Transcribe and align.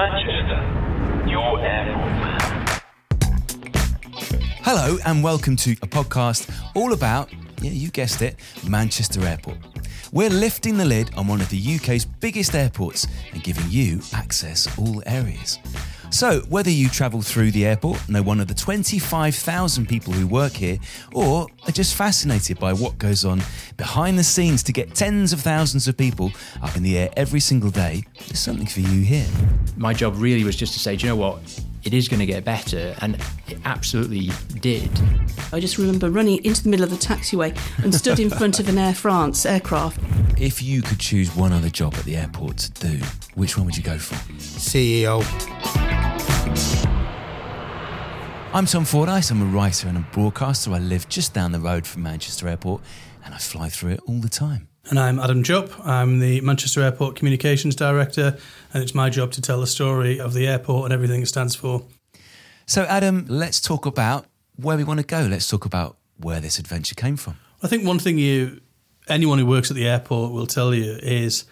Manchester, 0.00 1.28
your 1.28 1.60
airport. 1.60 2.80
Hello, 4.62 4.96
and 5.04 5.22
welcome 5.22 5.56
to 5.56 5.72
a 5.72 5.86
podcast 5.86 6.50
all 6.74 6.94
about, 6.94 7.30
yeah, 7.60 7.72
you 7.72 7.90
guessed 7.90 8.22
it, 8.22 8.36
Manchester 8.66 9.22
Airport. 9.26 9.58
We're 10.10 10.30
lifting 10.30 10.78
the 10.78 10.86
lid 10.86 11.14
on 11.18 11.26
one 11.26 11.42
of 11.42 11.50
the 11.50 11.76
UK's 11.76 12.06
biggest 12.06 12.54
airports 12.54 13.06
and 13.34 13.42
giving 13.42 13.66
you 13.68 14.00
access 14.14 14.66
all 14.78 15.02
areas. 15.04 15.58
So, 16.10 16.40
whether 16.48 16.70
you 16.70 16.88
travel 16.88 17.22
through 17.22 17.52
the 17.52 17.64
airport, 17.64 18.08
know 18.08 18.20
one 18.20 18.40
of 18.40 18.48
the 18.48 18.54
25,000 18.54 19.88
people 19.88 20.12
who 20.12 20.26
work 20.26 20.52
here, 20.52 20.78
or 21.14 21.46
are 21.66 21.72
just 21.72 21.94
fascinated 21.94 22.58
by 22.58 22.72
what 22.72 22.98
goes 22.98 23.24
on 23.24 23.40
behind 23.76 24.18
the 24.18 24.24
scenes 24.24 24.62
to 24.64 24.72
get 24.72 24.94
tens 24.94 25.32
of 25.32 25.40
thousands 25.40 25.86
of 25.86 25.96
people 25.96 26.32
up 26.62 26.76
in 26.76 26.82
the 26.82 26.98
air 26.98 27.10
every 27.16 27.38
single 27.38 27.70
day, 27.70 28.02
there's 28.26 28.40
something 28.40 28.66
for 28.66 28.80
you 28.80 29.02
here. 29.02 29.26
my 29.76 29.94
job 29.94 30.14
really 30.16 30.42
was 30.42 30.56
just 30.56 30.72
to 30.72 30.80
say, 30.80 30.96
do 30.96 31.06
you 31.06 31.12
know 31.12 31.16
what? 31.16 31.38
It 31.84 31.94
is 31.94 32.08
going 32.08 32.20
to 32.20 32.26
get 32.26 32.44
better, 32.44 32.94
and 33.00 33.14
it 33.46 33.58
absolutely 33.64 34.30
did. 34.60 34.90
I 35.52 35.60
just 35.60 35.78
remember 35.78 36.10
running 36.10 36.44
into 36.44 36.64
the 36.64 36.68
middle 36.68 36.84
of 36.84 36.90
the 36.90 36.96
taxiway 36.96 37.56
and 37.82 37.94
stood 37.94 38.18
in 38.18 38.30
front 38.30 38.60
of 38.60 38.68
an 38.68 38.76
Air 38.76 38.94
France 38.94 39.46
aircraft. 39.46 39.98
If 40.38 40.62
you 40.62 40.82
could 40.82 40.98
choose 40.98 41.34
one 41.34 41.52
other 41.52 41.70
job 41.70 41.94
at 41.94 42.04
the 42.04 42.16
airport 42.16 42.58
to 42.58 42.88
do, 42.88 43.04
which 43.36 43.56
one 43.56 43.64
would 43.64 43.76
you 43.76 43.82
go 43.82 43.96
for? 43.96 44.16
CEO. 44.36 45.99
I'm 48.52 48.66
Tom 48.66 48.84
Fordyce. 48.84 49.30
I'm 49.30 49.40
a 49.42 49.44
writer 49.44 49.86
and 49.86 49.96
a 49.96 50.04
broadcaster. 50.12 50.72
I 50.72 50.80
live 50.80 51.08
just 51.08 51.32
down 51.32 51.52
the 51.52 51.60
road 51.60 51.86
from 51.86 52.02
Manchester 52.02 52.48
Airport 52.48 52.82
and 53.24 53.32
I 53.32 53.38
fly 53.38 53.68
through 53.68 53.92
it 53.92 54.00
all 54.08 54.18
the 54.18 54.28
time. 54.28 54.66
And 54.88 54.98
I'm 54.98 55.20
Adam 55.20 55.44
Jupp. 55.44 55.70
I'm 55.86 56.18
the 56.18 56.40
Manchester 56.40 56.82
Airport 56.82 57.14
Communications 57.14 57.76
Director, 57.76 58.36
and 58.74 58.82
it's 58.82 58.92
my 58.92 59.08
job 59.08 59.30
to 59.32 59.40
tell 59.40 59.60
the 59.60 59.68
story 59.68 60.18
of 60.18 60.34
the 60.34 60.48
airport 60.48 60.86
and 60.86 60.92
everything 60.92 61.22
it 61.22 61.26
stands 61.26 61.54
for. 61.54 61.84
So, 62.66 62.82
Adam, 62.86 63.24
let's 63.28 63.60
talk 63.60 63.86
about 63.86 64.26
where 64.56 64.76
we 64.76 64.82
want 64.82 64.98
to 64.98 65.06
go. 65.06 65.20
Let's 65.30 65.48
talk 65.48 65.64
about 65.64 65.96
where 66.16 66.40
this 66.40 66.58
adventure 66.58 66.96
came 66.96 67.16
from. 67.16 67.36
I 67.62 67.68
think 67.68 67.86
one 67.86 68.00
thing 68.00 68.18
you, 68.18 68.60
anyone 69.06 69.38
who 69.38 69.46
works 69.46 69.70
at 69.70 69.76
the 69.76 69.86
airport 69.86 70.32
will 70.32 70.48
tell 70.48 70.74
you 70.74 70.98
is 71.00 71.44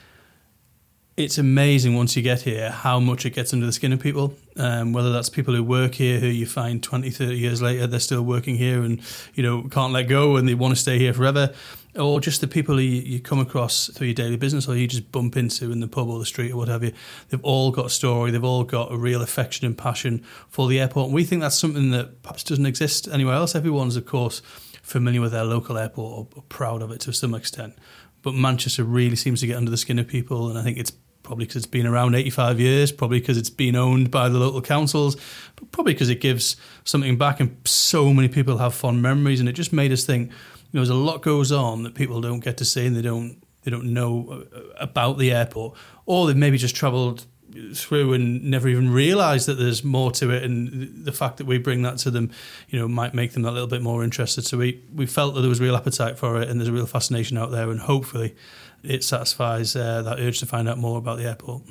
it's 1.16 1.38
amazing 1.38 1.94
once 1.94 2.16
you 2.16 2.22
get 2.22 2.42
here 2.42 2.70
how 2.70 2.98
much 2.98 3.24
it 3.24 3.30
gets 3.30 3.52
under 3.52 3.66
the 3.66 3.72
skin 3.72 3.92
of 3.92 4.00
people. 4.00 4.34
Um, 4.58 4.92
whether 4.92 5.12
that's 5.12 5.28
people 5.28 5.54
who 5.54 5.62
work 5.62 5.94
here 5.94 6.18
who 6.18 6.26
you 6.26 6.44
find 6.44 6.82
20, 6.82 7.10
30 7.10 7.38
years 7.38 7.62
later, 7.62 7.86
they're 7.86 8.00
still 8.00 8.22
working 8.22 8.56
here 8.56 8.82
and, 8.82 9.00
you 9.34 9.42
know, 9.44 9.62
can't 9.68 9.92
let 9.92 10.08
go 10.08 10.36
and 10.36 10.48
they 10.48 10.54
want 10.54 10.74
to 10.74 10.80
stay 10.80 10.98
here 10.98 11.14
forever. 11.14 11.54
Or 11.94 12.20
just 12.20 12.40
the 12.40 12.48
people 12.48 12.80
you, 12.80 13.00
you 13.02 13.20
come 13.20 13.38
across 13.38 13.86
through 13.86 14.08
your 14.08 14.14
daily 14.14 14.36
business 14.36 14.68
or 14.68 14.76
you 14.76 14.88
just 14.88 15.12
bump 15.12 15.36
into 15.36 15.70
in 15.70 15.78
the 15.78 15.86
pub 15.86 16.08
or 16.08 16.18
the 16.18 16.26
street 16.26 16.50
or 16.50 16.56
what 16.56 16.68
have 16.68 16.82
you. 16.82 16.92
They've 17.28 17.42
all 17.44 17.70
got 17.70 17.86
a 17.86 17.90
story. 17.90 18.32
They've 18.32 18.42
all 18.42 18.64
got 18.64 18.92
a 18.92 18.96
real 18.96 19.22
affection 19.22 19.64
and 19.64 19.78
passion 19.78 20.24
for 20.48 20.68
the 20.68 20.80
airport. 20.80 21.06
And 21.06 21.14
we 21.14 21.24
think 21.24 21.40
that's 21.40 21.58
something 21.58 21.90
that 21.90 22.22
perhaps 22.22 22.42
doesn't 22.42 22.66
exist 22.66 23.06
anywhere 23.06 23.34
else. 23.34 23.54
Everyone's, 23.54 23.96
of 23.96 24.06
course, 24.06 24.42
familiar 24.82 25.20
with 25.20 25.32
their 25.32 25.44
local 25.44 25.78
airport 25.78 26.18
or, 26.18 26.28
or 26.36 26.42
proud 26.48 26.82
of 26.82 26.90
it 26.90 27.00
to 27.02 27.12
some 27.12 27.32
extent. 27.32 27.74
But 28.22 28.34
Manchester 28.34 28.82
really 28.82 29.16
seems 29.16 29.40
to 29.40 29.46
get 29.46 29.56
under 29.56 29.70
the 29.70 29.76
skin 29.76 30.00
of 30.00 30.08
people. 30.08 30.48
And 30.48 30.58
I 30.58 30.62
think 30.62 30.78
it's 30.78 30.92
probably 31.28 31.44
because 31.44 31.56
it's 31.56 31.66
been 31.66 31.86
around 31.86 32.14
85 32.14 32.58
years, 32.58 32.90
probably 32.90 33.20
because 33.20 33.36
it's 33.36 33.50
been 33.50 33.76
owned 33.76 34.10
by 34.10 34.30
the 34.30 34.38
local 34.38 34.62
councils, 34.62 35.14
but 35.56 35.70
probably 35.70 35.92
because 35.92 36.08
it 36.08 36.22
gives 36.22 36.56
something 36.84 37.18
back 37.18 37.38
and 37.38 37.54
so 37.66 38.14
many 38.14 38.28
people 38.28 38.56
have 38.56 38.74
fond 38.74 39.02
memories 39.02 39.38
and 39.38 39.46
it 39.46 39.52
just 39.52 39.70
made 39.70 39.92
us 39.92 40.04
think, 40.04 40.30
you 40.30 40.36
know, 40.72 40.80
there's 40.80 40.88
a 40.88 40.94
lot 40.94 41.20
goes 41.20 41.52
on 41.52 41.82
that 41.82 41.94
people 41.94 42.22
don't 42.22 42.40
get 42.40 42.56
to 42.56 42.64
see 42.64 42.86
and 42.86 42.96
they 42.96 43.02
don't 43.02 43.42
they 43.64 43.70
don't 43.70 43.92
know 43.92 44.46
uh, 44.54 44.60
about 44.78 45.18
the 45.18 45.30
airport. 45.30 45.76
Or 46.06 46.26
they've 46.26 46.36
maybe 46.36 46.56
just 46.56 46.74
travelled 46.74 47.26
through 47.74 48.14
and 48.14 48.44
never 48.44 48.68
even 48.68 48.90
realised 48.90 49.48
that 49.48 49.54
there's 49.54 49.84
more 49.84 50.10
to 50.12 50.30
it 50.30 50.42
and 50.42 51.04
the 51.04 51.12
fact 51.12 51.36
that 51.38 51.46
we 51.46 51.58
bring 51.58 51.82
that 51.82 51.98
to 51.98 52.10
them 52.10 52.30
you 52.68 52.78
know 52.78 52.86
might 52.86 53.14
make 53.14 53.32
them 53.32 53.42
that 53.42 53.52
little 53.52 53.68
bit 53.68 53.82
more 53.82 54.02
interested. 54.02 54.46
So 54.46 54.56
we 54.56 54.82
we 54.94 55.04
felt 55.04 55.34
that 55.34 55.42
there 55.42 55.50
was 55.50 55.60
real 55.60 55.76
appetite 55.76 56.16
for 56.16 56.40
it 56.40 56.48
and 56.48 56.58
there's 56.58 56.68
a 56.68 56.72
real 56.72 56.86
fascination 56.86 57.36
out 57.36 57.50
there 57.50 57.70
and 57.70 57.80
hopefully 57.80 58.34
it 58.82 59.04
satisfies 59.04 59.74
uh, 59.76 60.02
that 60.02 60.18
urge 60.18 60.38
to 60.40 60.46
find 60.46 60.68
out 60.68 60.78
more 60.78 60.98
about 60.98 61.18
the 61.18 61.24
airport. 61.24 61.62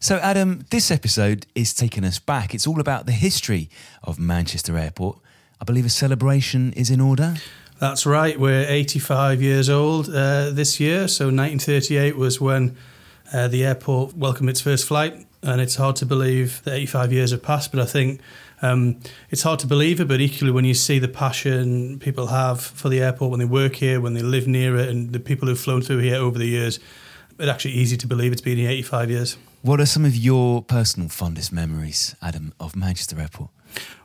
So, 0.00 0.16
Adam, 0.16 0.66
this 0.70 0.90
episode 0.90 1.46
is 1.54 1.72
taking 1.72 2.04
us 2.04 2.18
back. 2.18 2.54
It's 2.54 2.66
all 2.66 2.80
about 2.80 3.06
the 3.06 3.12
history 3.12 3.70
of 4.02 4.18
Manchester 4.18 4.76
Airport. 4.76 5.18
I 5.60 5.64
believe 5.64 5.86
a 5.86 5.90
celebration 5.90 6.72
is 6.72 6.90
in 6.90 7.00
order. 7.00 7.36
That's 7.78 8.04
right. 8.04 8.38
We're 8.38 8.66
85 8.68 9.40
years 9.40 9.70
old 9.70 10.08
uh, 10.08 10.50
this 10.50 10.80
year. 10.80 11.08
So 11.08 11.26
1938 11.26 12.16
was 12.16 12.40
when 12.40 12.76
uh, 13.32 13.48
the 13.48 13.64
airport 13.64 14.16
welcomed 14.16 14.50
its 14.50 14.60
first 14.60 14.86
flight, 14.86 15.26
and 15.42 15.60
it's 15.60 15.76
hard 15.76 15.96
to 15.96 16.06
believe 16.06 16.62
that 16.64 16.74
85 16.74 17.12
years 17.12 17.30
have 17.32 17.42
passed. 17.42 17.72
But 17.72 17.80
I 17.80 17.84
think 17.84 18.20
um, 18.60 19.00
it's 19.30 19.42
hard 19.42 19.58
to 19.60 19.66
believe 19.66 20.00
it. 20.00 20.08
But 20.08 20.20
equally, 20.20 20.52
when 20.52 20.64
you 20.64 20.74
see 20.74 20.98
the 20.98 21.08
passion 21.08 21.98
people 21.98 22.28
have 22.28 22.60
for 22.60 22.88
the 22.88 23.00
airport 23.00 23.30
when 23.30 23.40
they 23.40 23.46
work 23.46 23.76
here, 23.76 24.00
when 24.00 24.14
they 24.14 24.22
live 24.22 24.46
near 24.46 24.76
it, 24.76 24.88
and 24.88 25.12
the 25.12 25.20
people 25.20 25.48
who've 25.48 25.58
flown 25.58 25.82
through 25.82 25.98
here 25.98 26.16
over 26.16 26.38
the 26.38 26.46
years, 26.46 26.78
it's 27.38 27.48
actually 27.48 27.72
easy 27.74 27.96
to 27.96 28.06
believe 28.06 28.32
it's 28.32 28.40
been 28.40 28.58
here 28.58 28.70
85 28.70 29.10
years. 29.10 29.36
What 29.62 29.80
are 29.80 29.86
some 29.86 30.04
of 30.04 30.16
your 30.16 30.62
personal 30.62 31.08
fondest 31.08 31.52
memories, 31.52 32.16
Adam, 32.20 32.52
of 32.58 32.74
Manchester 32.74 33.20
Airport? 33.20 33.50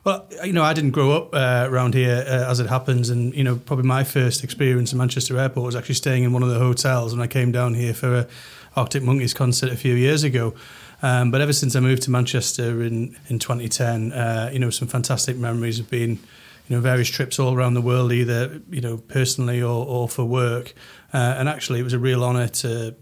Well, 0.04 0.26
you 0.44 0.52
know, 0.52 0.62
I 0.62 0.72
didn't 0.72 0.92
grow 0.92 1.10
up 1.12 1.34
uh, 1.34 1.66
around 1.68 1.94
here 1.94 2.24
uh, 2.26 2.50
as 2.50 2.60
it 2.60 2.68
happens, 2.68 3.10
and 3.10 3.34
you 3.34 3.44
know, 3.44 3.56
probably 3.56 3.84
my 3.84 4.04
first 4.04 4.42
experience 4.42 4.92
in 4.92 4.98
Manchester 4.98 5.38
Airport 5.38 5.66
was 5.66 5.76
actually 5.76 5.96
staying 5.96 6.24
in 6.24 6.32
one 6.32 6.42
of 6.42 6.48
the 6.48 6.58
hotels 6.58 7.12
when 7.12 7.22
I 7.22 7.26
came 7.26 7.52
down 7.52 7.74
here 7.74 7.92
for 7.92 8.14
a 8.14 8.28
Arctic 8.76 9.02
Monkeys 9.02 9.34
concert 9.34 9.72
a 9.72 9.76
few 9.76 9.94
years 9.94 10.22
ago. 10.22 10.54
Um, 11.02 11.30
but 11.30 11.40
ever 11.40 11.52
since 11.52 11.76
I 11.76 11.80
moved 11.80 12.02
to 12.02 12.10
Manchester 12.10 12.82
in 12.82 13.16
in 13.28 13.38
2010, 13.38 14.12
uh, 14.12 14.50
you 14.52 14.58
know, 14.58 14.70
some 14.70 14.88
fantastic 14.88 15.36
memories 15.36 15.78
have 15.78 15.88
been, 15.88 16.18
you 16.66 16.76
know, 16.76 16.80
various 16.80 17.08
trips 17.08 17.38
all 17.38 17.54
around 17.54 17.74
the 17.74 17.80
world, 17.80 18.12
either 18.12 18.60
you 18.70 18.80
know 18.80 18.96
personally 18.96 19.62
or, 19.62 19.86
or 19.86 20.08
for 20.08 20.24
work. 20.24 20.74
Uh, 21.14 21.36
and 21.38 21.48
actually, 21.48 21.80
it 21.80 21.84
was 21.84 21.92
a 21.92 21.98
real 21.98 22.24
honour 22.24 22.48
to 22.48 22.94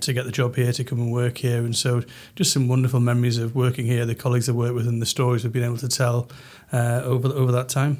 to 0.00 0.12
get 0.12 0.24
the 0.24 0.32
job 0.32 0.56
here, 0.56 0.72
to 0.72 0.84
come 0.84 1.00
and 1.00 1.12
work 1.12 1.38
here, 1.38 1.58
and 1.58 1.76
so 1.76 2.02
just 2.34 2.52
some 2.52 2.66
wonderful 2.66 3.00
memories 3.00 3.38
of 3.38 3.54
working 3.54 3.86
here, 3.86 4.04
the 4.04 4.14
colleagues 4.14 4.48
I 4.48 4.52
worked 4.52 4.74
with, 4.74 4.88
and 4.88 5.00
the 5.00 5.06
stories 5.06 5.44
we've 5.44 5.52
been 5.52 5.64
able 5.64 5.78
to 5.78 5.88
tell 5.88 6.28
uh, 6.72 7.02
over 7.04 7.28
over 7.28 7.52
that 7.52 7.68
time. 7.68 7.98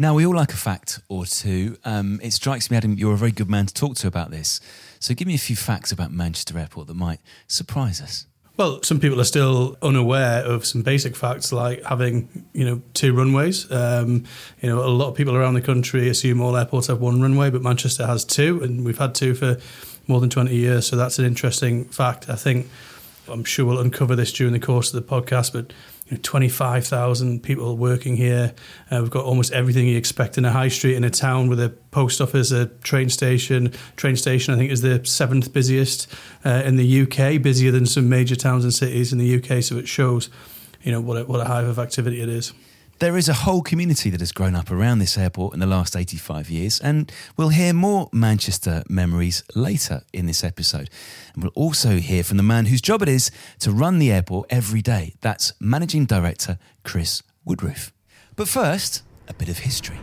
Now, 0.00 0.14
we 0.14 0.24
all 0.24 0.34
like 0.34 0.54
a 0.54 0.56
fact 0.56 0.98
or 1.08 1.26
two. 1.26 1.76
Um, 1.84 2.20
it 2.22 2.30
strikes 2.32 2.70
me, 2.70 2.76
Adam, 2.78 2.94
you're 2.94 3.12
a 3.12 3.18
very 3.18 3.32
good 3.32 3.50
man 3.50 3.66
to 3.66 3.74
talk 3.74 3.96
to 3.96 4.06
about 4.06 4.30
this. 4.30 4.58
So, 4.98 5.12
give 5.12 5.28
me 5.28 5.34
a 5.34 5.38
few 5.38 5.56
facts 5.56 5.92
about 5.92 6.10
Manchester 6.10 6.58
Airport 6.58 6.86
that 6.86 6.94
might 6.94 7.20
surprise 7.46 8.00
us. 8.00 8.26
Well, 8.60 8.82
some 8.82 9.00
people 9.00 9.18
are 9.18 9.24
still 9.24 9.78
unaware 9.80 10.44
of 10.44 10.66
some 10.66 10.82
basic 10.82 11.16
facts 11.16 11.50
like 11.50 11.82
having, 11.82 12.44
you 12.52 12.66
know, 12.66 12.82
two 12.92 13.14
runways. 13.14 13.72
Um, 13.72 14.24
you 14.60 14.68
know, 14.68 14.84
a 14.84 14.92
lot 14.92 15.08
of 15.08 15.14
people 15.14 15.34
around 15.34 15.54
the 15.54 15.62
country 15.62 16.10
assume 16.10 16.42
all 16.42 16.54
airports 16.54 16.88
have 16.88 17.00
one 17.00 17.22
runway, 17.22 17.48
but 17.48 17.62
Manchester 17.62 18.06
has 18.06 18.22
two, 18.22 18.62
and 18.62 18.84
we've 18.84 18.98
had 18.98 19.14
two 19.14 19.34
for 19.34 19.56
more 20.08 20.20
than 20.20 20.28
20 20.28 20.54
years. 20.54 20.86
So 20.86 20.96
that's 20.96 21.18
an 21.18 21.24
interesting 21.24 21.86
fact. 21.86 22.28
I 22.28 22.34
think 22.34 22.68
I'm 23.28 23.44
sure 23.44 23.64
we'll 23.64 23.80
uncover 23.80 24.14
this 24.14 24.30
during 24.30 24.52
the 24.52 24.60
course 24.60 24.92
of 24.92 25.02
the 25.02 25.10
podcast, 25.10 25.54
but 25.54 25.72
you 26.10 26.16
know, 26.16 26.20
25,000 26.22 27.42
people 27.42 27.76
working 27.76 28.16
here. 28.16 28.52
Uh, 28.90 28.98
we've 29.00 29.10
got 29.10 29.24
almost 29.24 29.52
everything 29.52 29.86
you 29.86 29.96
expect 29.96 30.36
in 30.36 30.44
a 30.44 30.50
high 30.50 30.68
street 30.68 30.96
in 30.96 31.04
a 31.04 31.10
town 31.10 31.48
with 31.48 31.60
a 31.60 31.70
post 31.92 32.20
office, 32.20 32.50
a 32.50 32.66
train 32.66 33.08
station. 33.08 33.72
Train 33.96 34.16
station, 34.16 34.52
I 34.52 34.56
think, 34.56 34.72
is 34.72 34.82
the 34.82 35.04
seventh 35.04 35.52
busiest 35.52 36.12
uh, 36.44 36.62
in 36.64 36.76
the 36.76 37.02
UK, 37.02 37.40
busier 37.40 37.70
than 37.70 37.86
some 37.86 38.08
major 38.08 38.36
towns 38.36 38.64
and 38.64 38.74
cities 38.74 39.12
in 39.12 39.18
the 39.18 39.36
UK. 39.36 39.62
So 39.62 39.76
it 39.76 39.86
shows, 39.86 40.28
you 40.82 40.90
know, 40.90 41.00
what 41.00 41.16
a, 41.16 41.24
what 41.24 41.40
a 41.40 41.44
hive 41.44 41.66
of 41.66 41.78
activity 41.78 42.20
it 42.20 42.28
is. 42.28 42.52
There 43.00 43.16
is 43.16 43.30
a 43.30 43.32
whole 43.32 43.62
community 43.62 44.10
that 44.10 44.20
has 44.20 44.30
grown 44.30 44.54
up 44.54 44.70
around 44.70 44.98
this 44.98 45.16
airport 45.16 45.54
in 45.54 45.60
the 45.60 45.66
last 45.66 45.96
85 45.96 46.50
years, 46.50 46.78
and 46.80 47.10
we'll 47.34 47.48
hear 47.48 47.72
more 47.72 48.10
Manchester 48.12 48.82
memories 48.90 49.42
later 49.54 50.02
in 50.12 50.26
this 50.26 50.44
episode. 50.44 50.90
And 51.32 51.42
we'll 51.42 51.52
also 51.54 51.96
hear 51.96 52.22
from 52.22 52.36
the 52.36 52.42
man 52.42 52.66
whose 52.66 52.82
job 52.82 53.00
it 53.00 53.08
is 53.08 53.30
to 53.60 53.72
run 53.72 54.00
the 54.00 54.12
airport 54.12 54.48
every 54.50 54.82
day. 54.82 55.14
That's 55.22 55.54
Managing 55.58 56.04
Director 56.04 56.58
Chris 56.84 57.22
Woodroofe. 57.48 57.90
But 58.36 58.48
first, 58.48 59.02
a 59.28 59.32
bit 59.32 59.48
of 59.48 59.60
history. 59.60 59.98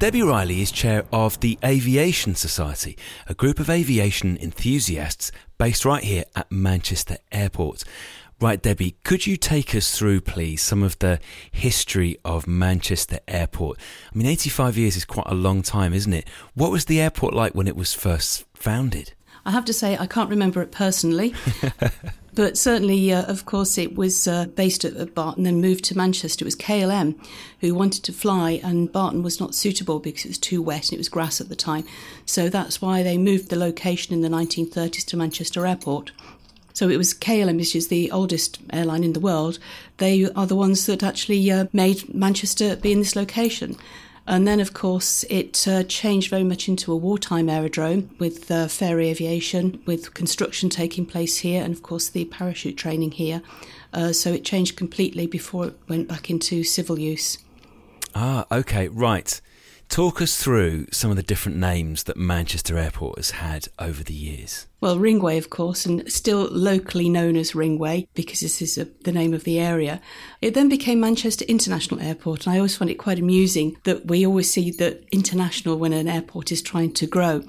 Debbie 0.00 0.22
Riley 0.22 0.62
is 0.62 0.72
chair 0.72 1.04
of 1.12 1.38
the 1.40 1.58
Aviation 1.62 2.34
Society, 2.34 2.96
a 3.28 3.34
group 3.34 3.60
of 3.60 3.68
aviation 3.68 4.38
enthusiasts 4.38 5.30
based 5.58 5.84
right 5.84 6.02
here 6.02 6.24
at 6.34 6.50
Manchester 6.50 7.18
Airport. 7.30 7.84
Right, 8.40 8.62
Debbie, 8.62 8.96
could 9.04 9.26
you 9.26 9.36
take 9.36 9.74
us 9.74 9.94
through, 9.94 10.22
please, 10.22 10.62
some 10.62 10.82
of 10.82 10.98
the 11.00 11.20
history 11.52 12.16
of 12.24 12.46
Manchester 12.46 13.18
Airport? 13.28 13.78
I 14.10 14.16
mean, 14.16 14.26
85 14.26 14.78
years 14.78 14.96
is 14.96 15.04
quite 15.04 15.26
a 15.26 15.34
long 15.34 15.60
time, 15.60 15.92
isn't 15.92 16.14
it? 16.14 16.26
What 16.54 16.72
was 16.72 16.86
the 16.86 16.98
airport 16.98 17.34
like 17.34 17.54
when 17.54 17.68
it 17.68 17.76
was 17.76 17.92
first 17.92 18.46
founded? 18.54 19.12
I 19.44 19.50
have 19.50 19.66
to 19.66 19.74
say, 19.74 19.98
I 19.98 20.06
can't 20.06 20.30
remember 20.30 20.62
it 20.62 20.72
personally. 20.72 21.34
but 22.34 22.56
certainly, 22.56 23.12
uh, 23.12 23.24
of 23.24 23.44
course, 23.44 23.76
it 23.78 23.96
was 23.96 24.28
uh, 24.28 24.46
based 24.46 24.84
at, 24.84 25.14
Barton, 25.14 25.44
then 25.44 25.60
moved 25.60 25.84
to 25.86 25.96
Manchester. 25.96 26.44
It 26.44 26.46
was 26.46 26.56
KLM 26.56 27.14
who 27.60 27.74
wanted 27.74 28.04
to 28.04 28.12
fly, 28.12 28.60
and 28.62 28.92
Barton 28.92 29.22
was 29.22 29.40
not 29.40 29.54
suitable 29.54 29.98
because 29.98 30.24
it 30.24 30.28
was 30.28 30.38
too 30.38 30.62
wet 30.62 30.88
and 30.88 30.94
it 30.94 30.98
was 30.98 31.08
grass 31.08 31.40
at 31.40 31.48
the 31.48 31.56
time. 31.56 31.84
So 32.26 32.48
that's 32.48 32.80
why 32.80 33.02
they 33.02 33.18
moved 33.18 33.50
the 33.50 33.56
location 33.56 34.14
in 34.14 34.20
the 34.20 34.28
1930s 34.28 35.04
to 35.06 35.16
Manchester 35.16 35.66
Airport. 35.66 36.12
So 36.72 36.88
it 36.88 36.96
was 36.96 37.12
KLM, 37.12 37.56
which 37.56 37.76
is 37.76 37.88
the 37.88 38.10
oldest 38.10 38.58
airline 38.72 39.04
in 39.04 39.12
the 39.12 39.20
world. 39.20 39.58
They 39.98 40.30
are 40.30 40.46
the 40.46 40.56
ones 40.56 40.86
that 40.86 41.02
actually 41.02 41.50
uh, 41.50 41.66
made 41.72 42.14
Manchester 42.14 42.76
be 42.76 42.92
in 42.92 43.00
this 43.00 43.16
location. 43.16 43.76
And 44.30 44.46
then, 44.46 44.60
of 44.60 44.72
course, 44.72 45.24
it 45.24 45.66
uh, 45.66 45.82
changed 45.82 46.30
very 46.30 46.44
much 46.44 46.68
into 46.68 46.92
a 46.92 46.96
wartime 46.96 47.48
aerodrome 47.48 48.10
with 48.20 48.48
uh, 48.48 48.68
aviation, 48.80 49.82
with 49.86 50.14
construction 50.14 50.70
taking 50.70 51.04
place 51.04 51.38
here, 51.38 51.64
and 51.64 51.74
of 51.74 51.82
course 51.82 52.08
the 52.08 52.24
parachute 52.26 52.76
training 52.76 53.10
here. 53.10 53.42
Uh, 53.92 54.12
so 54.12 54.32
it 54.32 54.44
changed 54.44 54.76
completely 54.76 55.26
before 55.26 55.66
it 55.66 55.78
went 55.88 56.06
back 56.06 56.30
into 56.30 56.62
civil 56.62 56.96
use. 56.96 57.38
Ah, 58.14 58.46
okay, 58.52 58.86
right. 58.86 59.40
Talk 59.88 60.22
us 60.22 60.40
through 60.40 60.86
some 60.92 61.10
of 61.10 61.16
the 61.16 61.24
different 61.24 61.58
names 61.58 62.04
that 62.04 62.16
Manchester 62.16 62.78
Airport 62.78 63.18
has 63.18 63.32
had 63.32 63.66
over 63.80 64.04
the 64.04 64.14
years. 64.14 64.68
Well, 64.80 64.96
Ringway, 64.96 65.36
of 65.36 65.50
course, 65.50 65.84
and 65.84 66.10
still 66.10 66.48
locally 66.50 67.10
known 67.10 67.36
as 67.36 67.52
Ringway 67.52 68.08
because 68.14 68.40
this 68.40 68.62
is 68.62 68.78
a, 68.78 68.86
the 69.04 69.12
name 69.12 69.34
of 69.34 69.44
the 69.44 69.58
area. 69.58 70.00
It 70.40 70.54
then 70.54 70.70
became 70.70 71.00
Manchester 71.00 71.44
International 71.44 72.00
Airport, 72.00 72.46
and 72.46 72.54
I 72.54 72.56
always 72.56 72.78
find 72.78 72.90
it 72.90 72.94
quite 72.94 73.18
amusing 73.18 73.76
that 73.84 74.06
we 74.06 74.26
always 74.26 74.50
see 74.50 74.70
the 74.70 75.04
international 75.12 75.76
when 75.76 75.92
an 75.92 76.08
airport 76.08 76.50
is 76.50 76.62
trying 76.62 76.94
to 76.94 77.06
grow. 77.06 77.42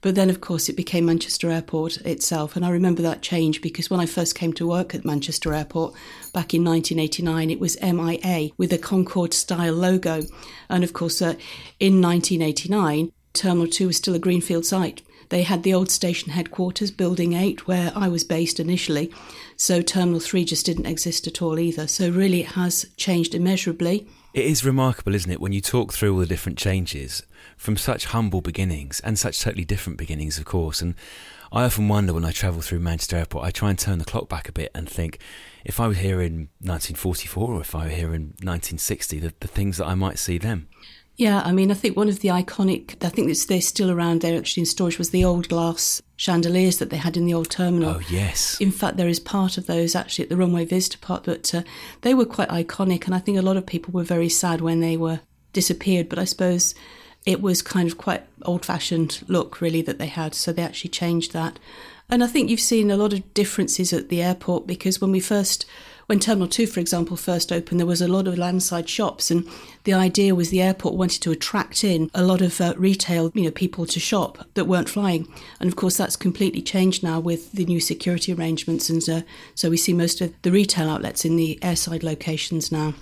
But 0.00 0.14
then, 0.14 0.30
of 0.30 0.40
course, 0.40 0.70
it 0.70 0.76
became 0.76 1.04
Manchester 1.04 1.50
Airport 1.50 1.98
itself, 1.98 2.56
and 2.56 2.64
I 2.64 2.70
remember 2.70 3.02
that 3.02 3.20
change 3.20 3.60
because 3.60 3.90
when 3.90 4.00
I 4.00 4.06
first 4.06 4.34
came 4.34 4.54
to 4.54 4.66
work 4.66 4.94
at 4.94 5.04
Manchester 5.04 5.52
Airport 5.52 5.92
back 6.32 6.54
in 6.54 6.64
1989, 6.64 7.50
it 7.50 7.60
was 7.60 7.76
MIA 7.82 8.48
with 8.56 8.72
a 8.72 8.78
Concorde 8.78 9.34
style 9.34 9.74
logo. 9.74 10.22
And 10.70 10.84
of 10.84 10.94
course, 10.94 11.20
uh, 11.20 11.34
in 11.78 12.00
1989, 12.00 13.12
Terminal 13.34 13.68
2 13.68 13.88
was 13.88 13.98
still 13.98 14.14
a 14.14 14.18
greenfield 14.18 14.64
site. 14.64 15.02
They 15.28 15.42
had 15.42 15.62
the 15.62 15.74
old 15.74 15.90
station 15.90 16.32
headquarters, 16.32 16.90
Building 16.90 17.34
8, 17.34 17.66
where 17.66 17.92
I 17.94 18.08
was 18.08 18.24
based 18.24 18.58
initially. 18.58 19.12
So 19.56 19.82
Terminal 19.82 20.20
3 20.20 20.44
just 20.44 20.66
didn't 20.66 20.86
exist 20.86 21.26
at 21.26 21.42
all 21.42 21.58
either. 21.58 21.86
So 21.86 22.10
really, 22.10 22.40
it 22.40 22.52
has 22.52 22.86
changed 22.96 23.34
immeasurably. 23.34 24.08
It 24.34 24.44
is 24.44 24.64
remarkable, 24.64 25.14
isn't 25.14 25.30
it, 25.30 25.40
when 25.40 25.52
you 25.52 25.60
talk 25.60 25.92
through 25.92 26.12
all 26.12 26.20
the 26.20 26.26
different 26.26 26.58
changes 26.58 27.22
from 27.56 27.76
such 27.76 28.06
humble 28.06 28.40
beginnings 28.40 29.00
and 29.00 29.18
such 29.18 29.40
totally 29.40 29.64
different 29.64 29.98
beginnings, 29.98 30.38
of 30.38 30.44
course. 30.44 30.80
And 30.80 30.94
I 31.50 31.64
often 31.64 31.88
wonder 31.88 32.12
when 32.12 32.24
I 32.24 32.32
travel 32.32 32.60
through 32.60 32.80
Manchester 32.80 33.16
Airport, 33.16 33.44
I 33.44 33.50
try 33.50 33.70
and 33.70 33.78
turn 33.78 33.98
the 33.98 34.04
clock 34.04 34.28
back 34.28 34.48
a 34.48 34.52
bit 34.52 34.70
and 34.74 34.88
think 34.88 35.18
if 35.64 35.80
I 35.80 35.88
were 35.88 35.94
here 35.94 36.20
in 36.20 36.48
1944 36.60 37.54
or 37.54 37.60
if 37.60 37.74
I 37.74 37.84
were 37.84 37.90
here 37.90 38.14
in 38.14 38.34
1960, 38.42 39.18
the, 39.18 39.34
the 39.40 39.48
things 39.48 39.78
that 39.78 39.86
I 39.86 39.94
might 39.94 40.18
see 40.18 40.38
then. 40.38 40.68
Yeah, 41.18 41.42
I 41.44 41.50
mean, 41.50 41.72
I 41.72 41.74
think 41.74 41.96
one 41.96 42.08
of 42.08 42.20
the 42.20 42.28
iconic, 42.28 43.04
I 43.04 43.08
think 43.08 43.26
they're 43.48 43.60
still 43.60 43.90
around 43.90 44.20
there 44.20 44.38
actually 44.38 44.62
in 44.62 44.66
storage, 44.66 44.98
was 44.98 45.10
the 45.10 45.24
old 45.24 45.48
glass 45.48 46.00
chandeliers 46.16 46.78
that 46.78 46.90
they 46.90 46.96
had 46.96 47.16
in 47.16 47.26
the 47.26 47.34
old 47.34 47.50
terminal. 47.50 47.96
Oh, 47.96 48.00
yes. 48.08 48.56
In 48.60 48.70
fact, 48.70 48.96
there 48.96 49.08
is 49.08 49.18
part 49.18 49.58
of 49.58 49.66
those 49.66 49.96
actually 49.96 50.22
at 50.22 50.28
the 50.28 50.36
runway 50.36 50.64
visitor 50.64 50.98
part, 50.98 51.24
but 51.24 51.52
uh, 51.52 51.64
they 52.02 52.14
were 52.14 52.24
quite 52.24 52.48
iconic, 52.50 53.06
and 53.06 53.16
I 53.16 53.18
think 53.18 53.36
a 53.36 53.42
lot 53.42 53.56
of 53.56 53.66
people 53.66 53.92
were 53.92 54.04
very 54.04 54.28
sad 54.28 54.60
when 54.60 54.78
they 54.78 54.96
were 54.96 55.18
disappeared. 55.52 56.08
But 56.08 56.20
I 56.20 56.24
suppose 56.24 56.76
it 57.26 57.42
was 57.42 57.62
kind 57.62 57.88
of 57.90 57.98
quite 57.98 58.24
old 58.42 58.64
fashioned 58.64 59.24
look, 59.26 59.60
really, 59.60 59.82
that 59.82 59.98
they 59.98 60.06
had, 60.06 60.36
so 60.36 60.52
they 60.52 60.62
actually 60.62 60.90
changed 60.90 61.32
that. 61.32 61.58
And 62.08 62.22
I 62.22 62.28
think 62.28 62.48
you've 62.48 62.60
seen 62.60 62.92
a 62.92 62.96
lot 62.96 63.12
of 63.12 63.34
differences 63.34 63.92
at 63.92 64.08
the 64.08 64.22
airport 64.22 64.68
because 64.68 65.00
when 65.00 65.10
we 65.10 65.20
first 65.20 65.66
when 66.08 66.18
Terminal 66.18 66.48
2, 66.48 66.66
for 66.66 66.80
example, 66.80 67.18
first 67.18 67.52
opened, 67.52 67.78
there 67.78 67.86
was 67.86 68.00
a 68.00 68.08
lot 68.08 68.26
of 68.26 68.38
landside 68.38 68.88
shops, 68.88 69.30
and 69.30 69.46
the 69.84 69.92
idea 69.92 70.34
was 70.34 70.48
the 70.48 70.62
airport 70.62 70.94
wanted 70.94 71.20
to 71.20 71.30
attract 71.30 71.84
in 71.84 72.10
a 72.14 72.22
lot 72.22 72.40
of 72.40 72.58
uh, 72.62 72.72
retail, 72.78 73.30
you 73.34 73.44
know, 73.44 73.50
people 73.50 73.84
to 73.84 74.00
shop 74.00 74.38
that 74.54 74.64
weren't 74.64 74.88
flying. 74.88 75.28
And 75.60 75.68
of 75.68 75.76
course, 75.76 75.98
that's 75.98 76.16
completely 76.16 76.62
changed 76.62 77.02
now 77.02 77.20
with 77.20 77.52
the 77.52 77.66
new 77.66 77.78
security 77.78 78.32
arrangements, 78.32 78.88
and 78.88 79.06
uh, 79.06 79.20
so 79.54 79.68
we 79.68 79.76
see 79.76 79.92
most 79.92 80.22
of 80.22 80.32
the 80.40 80.50
retail 80.50 80.88
outlets 80.88 81.26
in 81.26 81.36
the 81.36 81.58
airside 81.60 82.02
locations 82.02 82.72
now. 82.72 82.94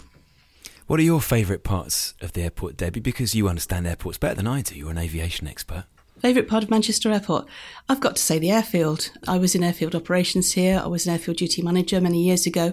What 0.89 0.99
are 0.99 1.05
your 1.05 1.21
favourite 1.21 1.63
parts 1.63 2.15
of 2.21 2.33
the 2.33 2.43
airport, 2.43 2.77
Debbie? 2.77 2.99
Because 2.99 3.37
you 3.37 3.49
understand 3.49 3.87
airports 3.87 4.19
better 4.19 4.35
than 4.35 4.49
I 4.49 4.63
do. 4.63 4.75
You're 4.75 4.91
an 4.91 4.99
aviation 4.99 5.47
expert. 5.47 5.85
Favourite 6.21 6.49
part 6.49 6.65
of 6.65 6.71
Manchester 6.71 7.13
Airport? 7.13 7.47
I've 7.91 8.01
got 8.01 8.17
to 8.17 8.23
say 8.23 8.39
the 8.39 8.51
airfield. 8.51 9.11
I 9.29 9.37
was 9.37 9.55
in 9.55 9.63
airfield 9.63 9.95
operations 9.95 10.53
here. 10.53 10.81
I 10.83 10.87
was 10.87 11.07
an 11.07 11.13
airfield 11.13 11.37
duty 11.37 11.61
manager 11.61 12.01
many 12.01 12.23
years 12.23 12.47
ago. 12.47 12.73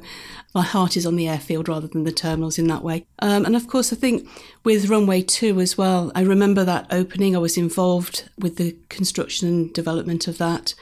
My 0.56 0.62
heart 0.62 0.96
is 0.96 1.06
on 1.06 1.18
the 1.18 1.28
airfield 1.28 1.68
rather 1.68 1.88
than 1.88 2.06
the 2.06 2.14
terminals 2.14 2.58
in 2.58 2.68
that 2.68 2.84
way. 2.84 3.06
Um, 3.20 3.46
and 3.46 3.56
of 3.56 3.68
course, 3.68 3.92
I 3.92 3.98
think 3.98 4.28
with 4.64 4.90
runway 4.90 5.24
two 5.24 5.60
as 5.60 5.78
well, 5.78 6.12
I 6.16 6.22
remember 6.22 6.64
that 6.64 6.88
opening. 6.90 7.36
I 7.36 7.40
was 7.40 7.58
involved 7.58 8.30
with 8.40 8.56
the 8.56 8.78
construction 8.88 9.48
and 9.50 9.74
development 9.74 10.28
of 10.28 10.38
that. 10.38 10.74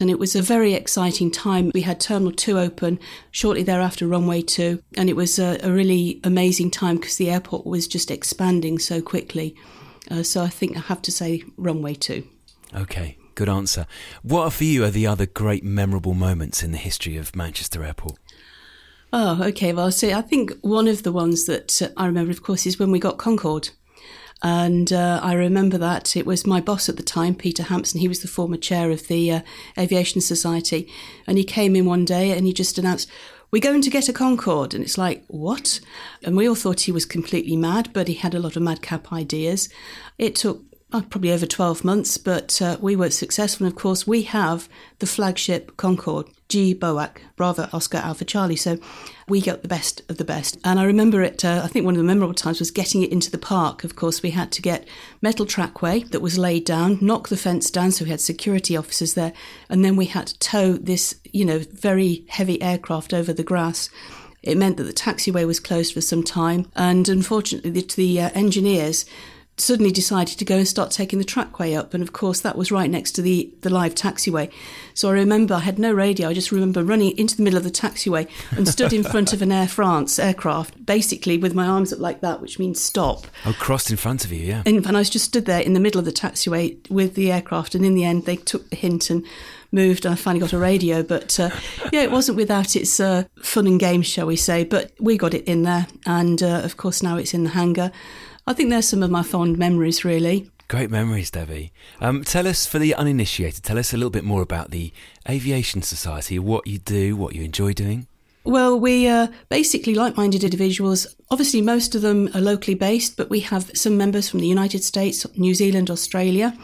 And 0.00 0.10
it 0.10 0.18
was 0.18 0.34
a 0.34 0.42
very 0.42 0.74
exciting 0.74 1.30
time. 1.30 1.70
We 1.74 1.82
had 1.82 2.00
Terminal 2.00 2.32
2 2.32 2.58
open 2.58 3.00
shortly 3.30 3.64
thereafter, 3.64 4.06
runway 4.06 4.42
2. 4.42 4.82
And 4.96 5.08
it 5.08 5.16
was 5.16 5.38
a, 5.38 5.58
a 5.62 5.72
really 5.72 6.20
amazing 6.22 6.70
time 6.70 6.96
because 6.96 7.16
the 7.16 7.30
airport 7.30 7.66
was 7.66 7.88
just 7.88 8.10
expanding 8.10 8.78
so 8.78 9.00
quickly. 9.02 9.56
Uh, 10.10 10.22
so 10.22 10.42
I 10.42 10.48
think 10.48 10.76
I 10.76 10.80
have 10.80 11.02
to 11.02 11.12
say 11.12 11.42
runway 11.56 11.94
two. 11.94 12.26
Okay, 12.74 13.16
good 13.34 13.48
answer. 13.48 13.86
What 14.22 14.52
for 14.52 14.64
you 14.64 14.84
are 14.84 14.90
the 14.90 15.06
other 15.06 15.26
great 15.26 15.64
memorable 15.64 16.14
moments 16.14 16.62
in 16.62 16.72
the 16.72 16.78
history 16.78 17.16
of 17.16 17.36
Manchester 17.36 17.84
Airport? 17.84 18.18
Oh, 19.12 19.42
okay. 19.42 19.72
Well, 19.72 19.90
see, 19.90 20.12
I 20.12 20.20
think 20.20 20.52
one 20.60 20.86
of 20.86 21.02
the 21.02 21.12
ones 21.12 21.46
that 21.46 21.80
uh, 21.80 21.88
I 21.96 22.06
remember, 22.06 22.30
of 22.30 22.42
course, 22.42 22.66
is 22.66 22.78
when 22.78 22.90
we 22.90 22.98
got 22.98 23.16
Concorde. 23.16 23.70
And 24.42 24.92
uh, 24.92 25.18
I 25.22 25.32
remember 25.32 25.78
that 25.78 26.16
it 26.16 26.26
was 26.26 26.46
my 26.46 26.60
boss 26.60 26.88
at 26.88 26.96
the 26.96 27.02
time, 27.02 27.34
Peter 27.34 27.64
Hampson. 27.64 28.00
He 28.00 28.06
was 28.06 28.20
the 28.20 28.28
former 28.28 28.56
chair 28.56 28.90
of 28.90 29.08
the 29.08 29.32
uh, 29.32 29.40
Aviation 29.76 30.20
Society. 30.20 30.88
And 31.26 31.38
he 31.38 31.44
came 31.44 31.74
in 31.74 31.86
one 31.86 32.04
day 32.04 32.30
and 32.30 32.46
he 32.46 32.52
just 32.52 32.78
announced, 32.78 33.10
we're 33.50 33.62
going 33.62 33.82
to 33.82 33.90
get 33.90 34.08
a 34.08 34.12
Concorde. 34.12 34.74
And 34.74 34.84
it's 34.84 34.98
like, 34.98 35.24
what? 35.28 35.80
And 36.22 36.36
we 36.36 36.48
all 36.48 36.54
thought 36.54 36.82
he 36.82 36.92
was 36.92 37.04
completely 37.04 37.56
mad, 37.56 37.90
but 37.92 38.08
he 38.08 38.14
had 38.14 38.34
a 38.34 38.40
lot 38.40 38.56
of 38.56 38.62
madcap 38.62 39.12
ideas. 39.12 39.68
It 40.18 40.34
took 40.34 40.62
uh, 40.92 41.02
probably 41.02 41.32
over 41.32 41.46
12 41.46 41.84
months, 41.84 42.16
but 42.16 42.60
uh, 42.62 42.78
we 42.80 42.96
were 42.96 43.10
successful. 43.10 43.66
And 43.66 43.72
of 43.72 43.78
course, 43.78 44.06
we 44.06 44.22
have 44.22 44.68
the 45.00 45.06
flagship 45.06 45.76
Concorde, 45.76 46.28
G 46.48 46.74
BOAC, 46.74 47.18
Bravo 47.36 47.68
Oscar 47.74 47.98
Alpha 47.98 48.24
Charlie. 48.24 48.56
So 48.56 48.78
we 49.28 49.42
got 49.42 49.60
the 49.60 49.68
best 49.68 50.00
of 50.08 50.16
the 50.16 50.24
best. 50.24 50.56
And 50.64 50.80
I 50.80 50.84
remember 50.84 51.22
it, 51.22 51.44
uh, 51.44 51.60
I 51.62 51.68
think 51.68 51.84
one 51.84 51.94
of 51.94 51.98
the 51.98 52.04
memorable 52.04 52.34
times 52.34 52.58
was 52.58 52.70
getting 52.70 53.02
it 53.02 53.12
into 53.12 53.30
the 53.30 53.36
park. 53.36 53.84
Of 53.84 53.96
course, 53.96 54.22
we 54.22 54.30
had 54.30 54.50
to 54.52 54.62
get 54.62 54.88
metal 55.20 55.44
trackway 55.44 56.04
that 56.04 56.20
was 56.20 56.38
laid 56.38 56.64
down, 56.64 56.98
knock 57.02 57.28
the 57.28 57.36
fence 57.36 57.70
down, 57.70 57.92
so 57.92 58.06
we 58.06 58.10
had 58.10 58.20
security 58.22 58.74
officers 58.74 59.12
there. 59.12 59.34
And 59.68 59.84
then 59.84 59.94
we 59.94 60.06
had 60.06 60.28
to 60.28 60.38
tow 60.38 60.72
this, 60.72 61.16
you 61.24 61.44
know, 61.44 61.58
very 61.58 62.24
heavy 62.28 62.60
aircraft 62.62 63.12
over 63.12 63.34
the 63.34 63.44
grass. 63.44 63.90
It 64.42 64.56
meant 64.56 64.78
that 64.78 64.84
the 64.84 64.92
taxiway 64.94 65.46
was 65.46 65.60
closed 65.60 65.92
for 65.92 66.00
some 66.00 66.22
time. 66.22 66.70
And 66.74 67.08
unfortunately, 67.10 67.82
to 67.82 67.96
the 67.96 68.22
uh, 68.22 68.30
engineers, 68.34 69.04
suddenly 69.60 69.90
decided 69.90 70.38
to 70.38 70.44
go 70.44 70.56
and 70.56 70.68
start 70.68 70.90
taking 70.90 71.18
the 71.18 71.24
trackway 71.24 71.74
up. 71.74 71.94
And 71.94 72.02
of 72.02 72.12
course, 72.12 72.40
that 72.40 72.56
was 72.56 72.70
right 72.70 72.90
next 72.90 73.12
to 73.12 73.22
the, 73.22 73.52
the 73.62 73.70
live 73.70 73.94
taxiway. 73.94 74.50
So 74.94 75.08
I 75.08 75.12
remember 75.12 75.54
I 75.54 75.60
had 75.60 75.78
no 75.78 75.92
radio. 75.92 76.28
I 76.28 76.34
just 76.34 76.52
remember 76.52 76.82
running 76.82 77.16
into 77.18 77.36
the 77.36 77.42
middle 77.42 77.56
of 77.56 77.64
the 77.64 77.70
taxiway 77.70 78.28
and 78.50 78.66
stood 78.68 78.92
in 78.92 79.02
front 79.04 79.32
of 79.32 79.42
an 79.42 79.52
Air 79.52 79.68
France 79.68 80.18
aircraft, 80.18 80.84
basically 80.84 81.38
with 81.38 81.54
my 81.54 81.66
arms 81.66 81.92
up 81.92 81.98
like 81.98 82.20
that, 82.20 82.40
which 82.40 82.58
means 82.58 82.80
stop. 82.80 83.26
Oh, 83.44 83.56
crossed 83.58 83.90
in 83.90 83.96
front 83.96 84.24
of 84.24 84.32
you, 84.32 84.44
yeah. 84.44 84.62
And, 84.66 84.86
and 84.86 84.96
I 84.96 85.00
was 85.00 85.10
just 85.10 85.26
stood 85.26 85.46
there 85.46 85.60
in 85.60 85.74
the 85.74 85.80
middle 85.80 85.98
of 85.98 86.04
the 86.04 86.12
taxiway 86.12 86.88
with 86.90 87.14
the 87.14 87.30
aircraft. 87.30 87.74
And 87.74 87.84
in 87.84 87.94
the 87.94 88.04
end, 88.04 88.24
they 88.24 88.36
took 88.36 88.68
the 88.70 88.76
hint 88.76 89.10
and 89.10 89.24
moved 89.70 90.04
and 90.04 90.14
I 90.14 90.16
finally 90.16 90.40
got 90.40 90.52
a 90.52 90.58
radio. 90.58 91.02
But 91.02 91.38
uh, 91.38 91.50
yeah, 91.92 92.02
it 92.02 92.10
wasn't 92.10 92.36
without 92.36 92.76
its 92.76 92.98
uh, 93.00 93.24
fun 93.40 93.66
and 93.66 93.80
games, 93.80 94.06
shall 94.06 94.26
we 94.26 94.36
say. 94.36 94.64
But 94.64 94.92
we 94.98 95.16
got 95.16 95.34
it 95.34 95.44
in 95.44 95.62
there. 95.62 95.86
And 96.06 96.42
uh, 96.42 96.62
of 96.64 96.76
course, 96.76 97.02
now 97.02 97.16
it's 97.16 97.34
in 97.34 97.44
the 97.44 97.50
hangar. 97.50 97.92
I 98.48 98.54
think 98.54 98.70
there's 98.70 98.88
some 98.88 99.02
of 99.02 99.10
my 99.10 99.22
fond 99.22 99.58
memories, 99.58 100.06
really. 100.06 100.50
Great 100.68 100.90
memories, 100.90 101.30
Debbie. 101.30 101.70
Um, 102.00 102.24
tell 102.24 102.46
us, 102.46 102.64
for 102.64 102.78
the 102.78 102.94
uninitiated, 102.94 103.62
tell 103.62 103.76
us 103.76 103.92
a 103.92 103.98
little 103.98 104.08
bit 104.08 104.24
more 104.24 104.40
about 104.40 104.70
the 104.70 104.90
Aviation 105.28 105.82
Society, 105.82 106.38
what 106.38 106.66
you 106.66 106.78
do, 106.78 107.14
what 107.14 107.34
you 107.34 107.42
enjoy 107.42 107.74
doing. 107.74 108.06
Well, 108.44 108.80
we 108.80 109.06
are 109.06 109.28
basically 109.50 109.94
like 109.94 110.16
minded 110.16 110.44
individuals. 110.44 111.06
Obviously, 111.30 111.60
most 111.60 111.94
of 111.94 112.00
them 112.00 112.30
are 112.34 112.40
locally 112.40 112.74
based, 112.74 113.18
but 113.18 113.28
we 113.28 113.40
have 113.40 113.70
some 113.76 113.98
members 113.98 114.30
from 114.30 114.40
the 114.40 114.46
United 114.46 114.82
States, 114.82 115.26
New 115.36 115.52
Zealand, 115.52 115.90
Australia. 115.90 116.56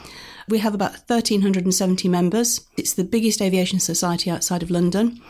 We 0.49 0.61
have 0.61 0.73
about 0.75 0.93
1,370 1.07 2.09
members. 2.09 2.63
It's 2.79 2.95
the 2.95 3.05
biggest 3.05 3.43
aviation 3.43 3.79
society 3.79 4.31
outside 4.31 4.63
of 4.63 4.71
London. 4.71 5.21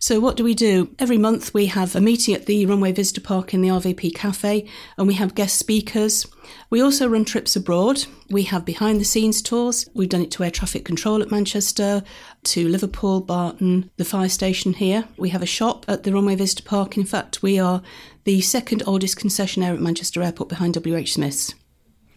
So, 0.00 0.20
what 0.20 0.36
do 0.36 0.44
we 0.44 0.54
do? 0.54 0.94
Every 1.00 1.18
month 1.18 1.52
we 1.52 1.66
have 1.66 1.96
a 1.96 2.00
meeting 2.00 2.32
at 2.32 2.46
the 2.46 2.64
Runway 2.66 2.92
Visitor 2.92 3.20
Park 3.20 3.52
in 3.52 3.62
the 3.62 3.68
RVP 3.68 4.14
Cafe, 4.14 4.64
and 4.96 5.08
we 5.08 5.14
have 5.14 5.34
guest 5.34 5.58
speakers. 5.58 6.24
We 6.70 6.80
also 6.80 7.08
run 7.08 7.24
trips 7.24 7.56
abroad. 7.56 8.04
We 8.30 8.44
have 8.44 8.64
behind 8.64 9.00
the 9.00 9.04
scenes 9.04 9.42
tours. 9.42 9.90
We've 9.94 10.08
done 10.08 10.22
it 10.22 10.30
to 10.32 10.44
air 10.44 10.52
traffic 10.52 10.84
control 10.84 11.20
at 11.20 11.32
Manchester, 11.32 12.04
to 12.44 12.68
Liverpool, 12.68 13.20
Barton, 13.20 13.90
the 13.96 14.04
fire 14.04 14.28
station 14.28 14.74
here. 14.74 15.08
We 15.16 15.30
have 15.30 15.42
a 15.42 15.46
shop 15.46 15.84
at 15.88 16.04
the 16.04 16.12
Runway 16.12 16.36
Visitor 16.36 16.62
Park. 16.62 16.96
In 16.96 17.04
fact, 17.04 17.42
we 17.42 17.58
are 17.58 17.82
the 18.22 18.40
second 18.40 18.84
oldest 18.86 19.18
concessionaire 19.18 19.74
at 19.74 19.80
Manchester 19.80 20.22
Airport 20.22 20.48
behind 20.48 20.76
WH 20.76 21.08
Smith's. 21.08 21.54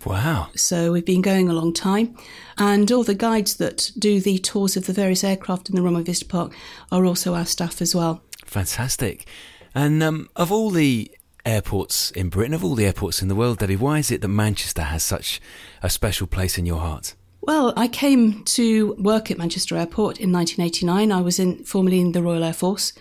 Wow. 0.05 0.49
So 0.55 0.91
we've 0.91 1.05
been 1.05 1.21
going 1.21 1.49
a 1.49 1.53
long 1.53 1.73
time. 1.73 2.15
And 2.57 2.91
all 2.91 3.03
the 3.03 3.15
guides 3.15 3.57
that 3.57 3.91
do 3.97 4.19
the 4.19 4.37
tours 4.37 4.77
of 4.77 4.85
the 4.85 4.93
various 4.93 5.23
aircraft 5.23 5.69
in 5.69 5.75
the 5.75 5.81
Runway 5.81 6.03
Visitor 6.03 6.27
Park 6.29 6.53
are 6.91 7.05
also 7.05 7.33
our 7.33 7.45
staff 7.45 7.81
as 7.81 7.95
well. 7.95 8.21
Fantastic. 8.45 9.27
And 9.73 10.03
um, 10.03 10.29
of 10.35 10.51
all 10.51 10.69
the 10.69 11.11
airports 11.45 12.11
in 12.11 12.29
Britain, 12.29 12.53
of 12.53 12.63
all 12.63 12.75
the 12.75 12.85
airports 12.85 13.21
in 13.21 13.27
the 13.27 13.35
world, 13.35 13.59
Debbie, 13.59 13.75
why 13.75 13.99
is 13.99 14.11
it 14.11 14.21
that 14.21 14.27
Manchester 14.27 14.83
has 14.83 15.03
such 15.03 15.41
a 15.81 15.89
special 15.89 16.27
place 16.27 16.57
in 16.57 16.65
your 16.65 16.79
heart? 16.79 17.15
Well, 17.43 17.73
I 17.75 17.87
came 17.87 18.43
to 18.43 18.93
work 18.99 19.31
at 19.31 19.39
Manchester 19.39 19.75
Airport 19.75 20.19
in 20.19 20.31
1989. 20.31 21.11
I 21.11 21.21
was 21.21 21.39
in 21.39 21.63
formerly 21.63 21.99
in 21.99 22.11
the 22.11 22.21
Royal 22.21 22.43
Air 22.43 22.53
Force. 22.53 22.93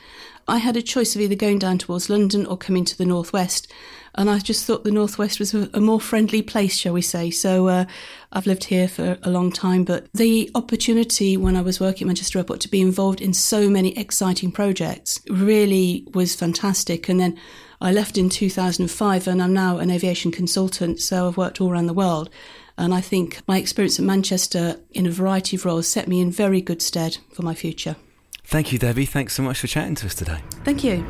I 0.48 0.58
had 0.58 0.76
a 0.76 0.82
choice 0.82 1.14
of 1.14 1.20
either 1.20 1.34
going 1.34 1.58
down 1.58 1.76
towards 1.76 2.08
London 2.08 2.46
or 2.46 2.56
coming 2.56 2.84
to 2.86 2.96
the 2.96 3.04
northwest, 3.04 3.70
and 4.14 4.28
I 4.28 4.38
just 4.38 4.64
thought 4.64 4.84
the 4.84 4.90
northwest 4.90 5.38
was 5.38 5.54
a, 5.54 5.70
a 5.72 5.80
more 5.80 6.00
friendly 6.00 6.42
place, 6.42 6.76
shall 6.76 6.92
we 6.92 7.02
say. 7.02 7.30
So 7.30 7.68
uh, 7.68 7.84
I've 8.32 8.46
lived 8.46 8.64
here 8.64 8.88
for 8.88 9.18
a 9.22 9.30
long 9.30 9.52
time, 9.52 9.84
but 9.84 10.12
the 10.12 10.50
opportunity 10.54 11.36
when 11.36 11.56
I 11.56 11.62
was 11.62 11.80
working 11.80 12.06
at 12.06 12.08
Manchester 12.08 12.38
Airport 12.38 12.60
to 12.60 12.68
be 12.68 12.80
involved 12.80 13.20
in 13.20 13.32
so 13.32 13.68
many 13.70 13.96
exciting 13.96 14.50
projects 14.52 15.20
really 15.28 16.06
was 16.12 16.34
fantastic. 16.34 17.08
And 17.08 17.20
then 17.20 17.38
I 17.80 17.92
left 17.92 18.18
in 18.18 18.28
2005, 18.28 19.26
and 19.26 19.42
I'm 19.42 19.54
now 19.54 19.78
an 19.78 19.90
aviation 19.90 20.30
consultant, 20.30 21.00
so 21.00 21.28
I've 21.28 21.36
worked 21.36 21.60
all 21.60 21.70
around 21.70 21.86
the 21.86 21.94
world. 21.94 22.28
And 22.76 22.92
I 22.94 23.00
think 23.00 23.40
my 23.46 23.58
experience 23.58 23.98
at 23.98 24.04
Manchester 24.04 24.76
in 24.92 25.06
a 25.06 25.10
variety 25.10 25.56
of 25.56 25.64
roles 25.64 25.88
set 25.88 26.08
me 26.08 26.20
in 26.20 26.30
very 26.30 26.60
good 26.60 26.82
stead 26.82 27.18
for 27.32 27.42
my 27.42 27.54
future. 27.54 27.96
Thank 28.44 28.72
you, 28.72 28.78
Debbie. 28.78 29.06
Thanks 29.06 29.34
so 29.34 29.42
much 29.42 29.60
for 29.60 29.66
chatting 29.66 29.94
to 29.96 30.06
us 30.06 30.14
today. 30.14 30.40
Thank 30.64 30.82
you. 30.82 31.06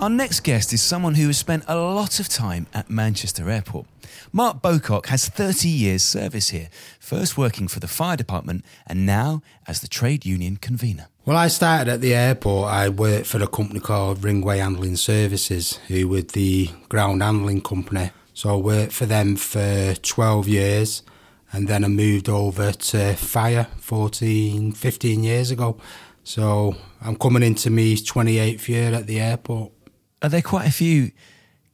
Our 0.00 0.08
next 0.08 0.40
guest 0.44 0.72
is 0.72 0.80
someone 0.80 1.16
who 1.16 1.26
has 1.26 1.38
spent 1.38 1.64
a 1.66 1.74
lot 1.74 2.20
of 2.20 2.28
time 2.28 2.68
at 2.72 2.88
Manchester 2.88 3.50
Airport. 3.50 3.84
Mark 4.32 4.62
Bocock 4.62 5.06
has 5.06 5.28
30 5.28 5.68
years' 5.68 6.04
service 6.04 6.50
here, 6.50 6.68
first 7.00 7.36
working 7.36 7.66
for 7.66 7.80
the 7.80 7.88
fire 7.88 8.16
department 8.16 8.64
and 8.86 9.04
now 9.04 9.42
as 9.66 9.80
the 9.80 9.88
trade 9.88 10.24
union 10.24 10.56
convener. 10.56 11.08
Well, 11.24 11.36
I 11.36 11.48
started 11.48 11.90
at 11.90 12.00
the 12.00 12.14
airport. 12.14 12.68
I 12.68 12.90
worked 12.90 13.26
for 13.26 13.42
a 13.42 13.48
company 13.48 13.80
called 13.80 14.20
Ringway 14.20 14.58
Handling 14.58 14.94
Services, 14.94 15.80
who 15.88 16.06
were 16.06 16.22
the 16.22 16.70
ground 16.88 17.20
handling 17.20 17.60
company. 17.60 18.12
So 18.34 18.50
I 18.50 18.56
worked 18.56 18.92
for 18.92 19.06
them 19.06 19.34
for 19.34 19.94
12 20.00 20.46
years 20.46 21.02
and 21.52 21.66
then 21.66 21.84
I 21.84 21.88
moved 21.88 22.28
over 22.28 22.70
to 22.70 23.14
fire 23.14 23.66
14, 23.80 24.72
15 24.72 25.24
years 25.24 25.50
ago. 25.50 25.76
So 26.22 26.76
I'm 27.00 27.16
coming 27.16 27.42
into 27.42 27.70
my 27.70 27.96
28th 27.96 28.68
year 28.68 28.92
at 28.92 29.06
the 29.06 29.18
airport. 29.18 29.72
Are 30.22 30.28
there 30.28 30.42
quite 30.42 30.66
a 30.66 30.72
few 30.72 31.12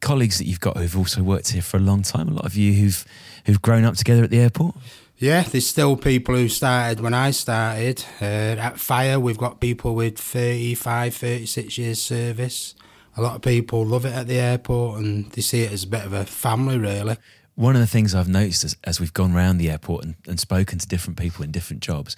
colleagues 0.01 0.37
that 0.37 0.45
you've 0.45 0.59
got 0.59 0.77
who've 0.77 0.97
also 0.97 1.23
worked 1.23 1.51
here 1.51 1.61
for 1.61 1.77
a 1.77 1.81
long 1.81 2.03
time? 2.03 2.27
A 2.27 2.33
lot 2.33 2.45
of 2.45 2.55
you 2.55 2.73
who've 2.73 3.05
who've 3.45 3.61
grown 3.61 3.83
up 3.85 3.95
together 3.95 4.23
at 4.23 4.29
the 4.29 4.39
airport? 4.39 4.75
Yeah, 5.17 5.43
there's 5.43 5.67
still 5.67 5.95
people 5.95 6.35
who 6.35 6.49
started 6.49 6.99
when 6.99 7.13
I 7.13 7.31
started. 7.31 8.03
Uh, 8.21 8.59
at 8.59 8.79
Fire, 8.79 9.19
we've 9.19 9.37
got 9.37 9.61
people 9.61 9.95
with 9.95 10.19
35, 10.19 11.15
36 11.15 11.77
years 11.77 12.01
service. 12.01 12.75
A 13.15 13.21
lot 13.21 13.35
of 13.35 13.41
people 13.41 13.85
love 13.85 14.05
it 14.05 14.13
at 14.13 14.27
the 14.27 14.37
airport 14.37 14.99
and 14.99 15.31
they 15.31 15.41
see 15.41 15.61
it 15.61 15.71
as 15.71 15.85
a 15.85 15.87
bit 15.87 16.05
of 16.05 16.11
a 16.11 16.25
family, 16.25 16.77
really. 16.77 17.15
One 17.55 17.75
of 17.75 17.81
the 17.81 17.87
things 17.87 18.13
I've 18.13 18.27
noticed 18.27 18.65
as, 18.65 18.75
as 18.83 18.99
we've 18.99 19.13
gone 19.13 19.33
around 19.33 19.57
the 19.57 19.71
airport 19.71 20.03
and, 20.03 20.15
and 20.27 20.37
spoken 20.37 20.79
to 20.79 20.87
different 20.87 21.17
people 21.17 21.45
in 21.45 21.51
different 21.51 21.81
jobs 21.81 22.17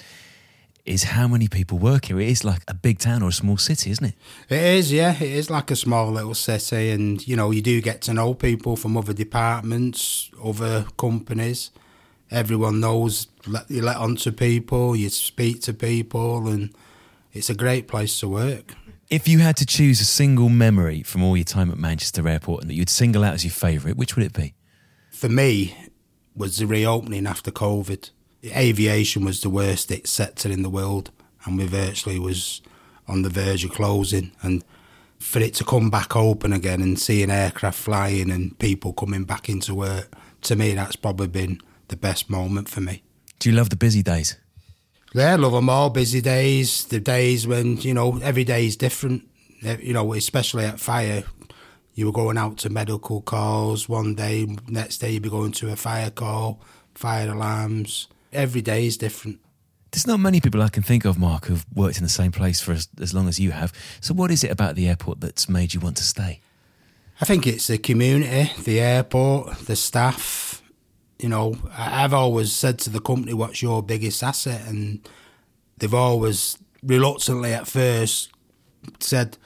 is 0.88 1.04
how 1.04 1.28
many 1.28 1.48
people 1.48 1.78
work 1.78 2.06
here. 2.06 2.20
It 2.20 2.30
is 2.30 2.44
like 2.44 2.62
a 2.68 2.74
big 2.74 3.00
town 3.00 3.22
or 3.22 3.30
a 3.30 3.34
small 3.34 3.58
city, 3.58 3.92
isn't 3.92 4.06
it? 4.06 4.16
It 4.50 4.62
is, 4.62 4.92
yeah. 4.92 5.14
It 5.14 5.32
is 5.32 5.50
like 5.50 5.70
a 5.72 5.76
small 5.76 6.12
little 6.12 6.34
city, 6.34 6.92
and 6.92 7.26
you 7.28 7.36
know, 7.36 7.52
you 7.52 7.62
do 7.62 7.82
get 7.82 8.02
to 8.04 8.14
know 8.14 8.34
people 8.34 8.76
from 8.76 8.98
other 8.98 9.14
departments, 9.14 10.32
other 10.44 10.86
companies. 10.98 11.72
Everyone 12.32 12.80
knows 12.80 13.28
you 13.68 13.82
let 13.82 13.98
on 13.98 14.16
to 14.18 14.32
people, 14.32 14.96
you 14.96 15.10
speak 15.10 15.62
to 15.62 15.74
people, 15.74 16.48
and 16.48 16.74
it's 17.34 17.50
a 17.50 17.56
great 17.56 17.88
place 17.88 18.20
to 18.20 18.28
work. 18.28 18.74
If 19.10 19.28
you 19.28 19.40
had 19.40 19.56
to 19.58 19.66
choose 19.66 20.02
a 20.02 20.06
single 20.06 20.50
memory 20.50 21.02
from 21.04 21.24
all 21.24 21.38
your 21.38 21.46
time 21.46 21.72
at 21.72 21.78
Manchester 21.78 22.28
Airport 22.28 22.62
and 22.62 22.70
that 22.70 22.74
you'd 22.74 22.90
single 22.90 23.24
out 23.24 23.36
as 23.36 23.46
your 23.46 23.52
favourite, 23.52 23.96
which 23.96 24.18
would 24.18 24.26
it 24.26 24.34
be? 24.34 24.54
For 25.12 25.30
me, 25.30 25.76
was 26.36 26.58
the 26.58 26.68
reopening 26.68 27.26
after 27.26 27.50
COVID. 27.50 28.12
Aviation 28.46 29.26
was 29.26 29.42
the 29.42 29.50
worst 29.50 29.92
it 29.92 30.08
sector 30.08 30.50
in 30.50 30.64
the 30.64 30.70
world, 30.70 31.12
and 31.46 31.58
we 31.58 31.66
virtually 31.66 32.20
was 32.20 32.62
on 33.08 33.22
the 33.22 33.30
verge 33.30 33.64
of 33.64 33.72
closing. 33.72 34.32
And 34.42 34.64
for 35.20 35.40
it 35.40 35.54
to 35.56 35.64
come 35.64 35.90
back 35.90 36.16
open 36.16 36.54
again 36.54 36.82
and 36.82 37.00
seeing 37.00 37.32
aircraft 37.32 37.80
flying 37.80 38.30
and 38.30 38.58
people 38.60 38.94
coming 38.94 39.24
back 39.24 39.50
into 39.50 39.74
work, 39.74 40.14
to 40.42 40.56
me, 40.56 40.74
that's 40.74 40.96
probably 40.96 41.28
been 41.28 41.60
the 41.88 41.98
best 41.98 42.30
moment 42.30 42.70
for 42.70 42.82
me. 42.82 43.04
Do 43.40 43.50
you 43.50 43.56
love 43.56 43.70
the 43.70 43.76
busy 43.76 44.04
days? 44.04 44.38
Yeah, 45.14 45.34
I 45.34 45.36
love 45.36 45.54
them 45.54 45.70
all. 45.70 45.90
Busy 45.90 46.22
days, 46.22 46.86
the 46.86 47.00
days 47.00 47.48
when, 47.48 47.78
you 47.78 47.94
know, 47.94 48.20
every 48.22 48.44
day 48.44 48.66
is 48.66 48.76
different. 48.76 49.28
Eh, 49.64 49.78
you 49.82 49.94
know, 49.94 50.14
especially 50.14 50.66
at 50.66 50.80
fire, 50.80 51.24
you 51.96 52.06
were 52.06 52.12
going 52.12 52.38
out 52.38 52.58
to 52.58 52.70
medical 52.70 53.22
calls 53.22 53.90
one 53.90 54.14
day, 54.14 54.46
next 54.68 55.00
day 55.00 55.12
you'd 55.12 55.24
be 55.24 55.30
going 55.30 55.52
to 55.54 55.72
a 55.72 55.76
fire 55.76 56.12
call, 56.12 56.62
fire 56.94 57.30
alarms. 57.30 58.08
Every 58.34 58.62
day 58.62 58.86
is 58.86 58.98
different. 58.98 59.40
There's 59.92 60.08
not 60.08 60.20
many 60.20 60.42
people 60.42 60.62
I 60.62 60.70
can 60.70 60.84
think 60.84 61.06
of, 61.06 61.18
Mark, 61.18 61.46
who've 61.46 61.66
worked 61.74 61.98
in 61.98 62.04
the 62.04 62.10
same 62.10 62.32
place 62.32 62.60
for 62.60 62.74
as, 62.74 62.90
as 63.00 63.14
long 63.14 63.28
as 63.28 63.40
you 63.40 63.52
have. 63.52 63.72
So, 64.02 64.14
what 64.14 64.32
is 64.32 64.44
it 64.44 64.52
about 64.52 64.76
the 64.76 64.88
airport 64.88 65.22
that's 65.22 65.48
made 65.48 65.74
you 65.74 65.80
want 65.80 65.98
to 65.98 66.04
stay? 66.04 66.42
I 67.22 67.26
think 67.26 67.48
it's 67.48 67.68
the 67.68 67.78
community, 67.78 68.52
the 68.62 68.80
airport, 68.80 69.58
the 69.60 69.76
staff. 69.76 70.62
You 71.18 71.30
know, 71.30 71.58
I've 71.76 72.14
always 72.14 72.52
said 72.52 72.78
to 72.80 72.90
the 72.90 73.00
company, 73.00 73.34
"What's 73.34 73.62
your 73.62 73.82
biggest 73.82 74.22
asset?" 74.22 74.68
And 74.68 75.08
they've 75.78 75.94
always 75.94 76.58
reluctantly 76.84 77.54
at 77.54 77.68
first 77.68 78.30
said, 79.00 79.38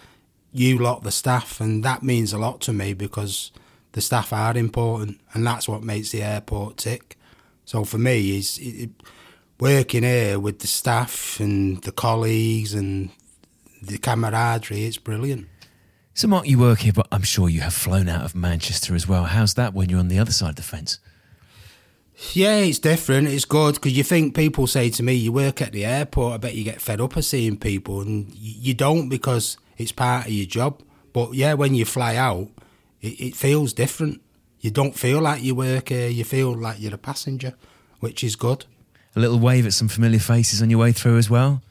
"You 0.51 0.79
lot, 0.79 1.03
the 1.03 1.11
staff," 1.11 1.61
and 1.61 1.83
that 1.85 2.03
means 2.03 2.33
a 2.33 2.37
lot 2.37 2.59
to 2.61 2.73
me 2.73 2.93
because 2.93 3.51
the 3.93 4.01
staff 4.01 4.33
are 4.33 4.57
important, 4.57 5.21
and 5.33 5.45
that's 5.45 5.67
what 5.67 5.83
makes 5.83 6.11
the 6.11 6.23
airport 6.23 6.77
tick. 6.77 7.17
So 7.71 7.85
for 7.85 7.97
me, 7.97 8.37
is 8.37 8.59
it, 8.61 8.89
working 9.57 10.03
here 10.03 10.37
with 10.37 10.59
the 10.59 10.67
staff 10.67 11.39
and 11.39 11.81
the 11.83 11.93
colleagues 11.93 12.73
and 12.73 13.11
the 13.81 13.97
camaraderie. 13.97 14.83
It's 14.83 14.97
brilliant. 14.97 15.47
So, 16.13 16.27
Mark, 16.27 16.49
you 16.49 16.59
work 16.59 16.79
here, 16.79 16.91
but 16.91 17.07
I'm 17.13 17.21
sure 17.21 17.47
you 17.47 17.61
have 17.61 17.73
flown 17.73 18.09
out 18.09 18.25
of 18.25 18.35
Manchester 18.35 18.93
as 18.93 19.07
well. 19.07 19.23
How's 19.23 19.53
that 19.53 19.73
when 19.73 19.87
you're 19.87 20.01
on 20.01 20.09
the 20.09 20.19
other 20.19 20.33
side 20.33 20.49
of 20.49 20.55
the 20.57 20.63
fence? 20.63 20.99
Yeah, 22.33 22.57
it's 22.57 22.77
different. 22.77 23.29
It's 23.29 23.45
good 23.45 23.75
because 23.75 23.95
you 23.95 24.03
think 24.03 24.35
people 24.35 24.67
say 24.67 24.89
to 24.89 25.01
me, 25.01 25.13
"You 25.13 25.31
work 25.31 25.61
at 25.61 25.71
the 25.71 25.85
airport. 25.85 26.33
I 26.33 26.37
bet 26.39 26.55
you 26.55 26.65
get 26.65 26.81
fed 26.81 26.99
up 26.99 27.15
of 27.15 27.23
seeing 27.23 27.55
people," 27.55 28.01
and 28.01 28.29
you 28.35 28.73
don't 28.73 29.07
because 29.07 29.55
it's 29.77 29.93
part 29.93 30.25
of 30.25 30.33
your 30.33 30.45
job. 30.45 30.81
But 31.13 31.35
yeah, 31.35 31.53
when 31.53 31.73
you 31.73 31.85
fly 31.85 32.17
out, 32.17 32.49
it, 32.99 33.17
it 33.27 33.35
feels 33.37 33.71
different. 33.71 34.19
You 34.61 34.69
don't 34.69 34.95
feel 34.95 35.21
like 35.21 35.43
you 35.43 35.55
work 35.55 35.89
here. 35.89 36.07
You 36.07 36.23
feel 36.23 36.55
like 36.55 36.79
you're 36.79 36.93
a 36.93 36.99
passenger, 36.99 37.55
which 37.99 38.23
is 38.23 38.35
good. 38.35 38.65
A 39.15 39.19
little 39.19 39.39
wave 39.39 39.65
at 39.65 39.73
some 39.73 39.87
familiar 39.87 40.19
faces 40.19 40.61
on 40.61 40.69
your 40.69 40.79
way 40.79 40.91
through 40.91 41.17
as 41.17 41.29
well. 41.29 41.61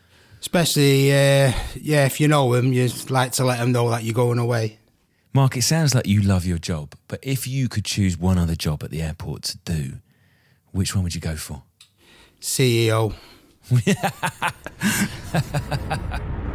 Especially, 0.40 1.12
uh, 1.12 1.52
yeah, 1.80 2.06
if 2.06 2.20
you 2.20 2.26
know 2.26 2.52
them, 2.52 2.72
you 2.72 2.90
like 3.08 3.32
to 3.32 3.44
let 3.44 3.58
them 3.58 3.72
know 3.72 3.88
that 3.90 4.02
you're 4.02 4.14
going 4.14 4.38
away. 4.38 4.78
Mark, 5.32 5.56
it 5.56 5.62
sounds 5.62 5.94
like 5.94 6.06
you 6.06 6.20
love 6.20 6.44
your 6.44 6.58
job, 6.58 6.94
but 7.06 7.20
if 7.22 7.46
you 7.46 7.68
could 7.68 7.84
choose 7.84 8.18
one 8.18 8.36
other 8.36 8.56
job 8.56 8.82
at 8.82 8.90
the 8.90 9.00
airport 9.00 9.44
to 9.44 9.58
do, 9.58 9.92
which 10.72 10.94
one 10.94 11.04
would 11.04 11.14
you 11.14 11.20
go 11.20 11.36
for? 11.36 11.62
CEO. 12.40 13.14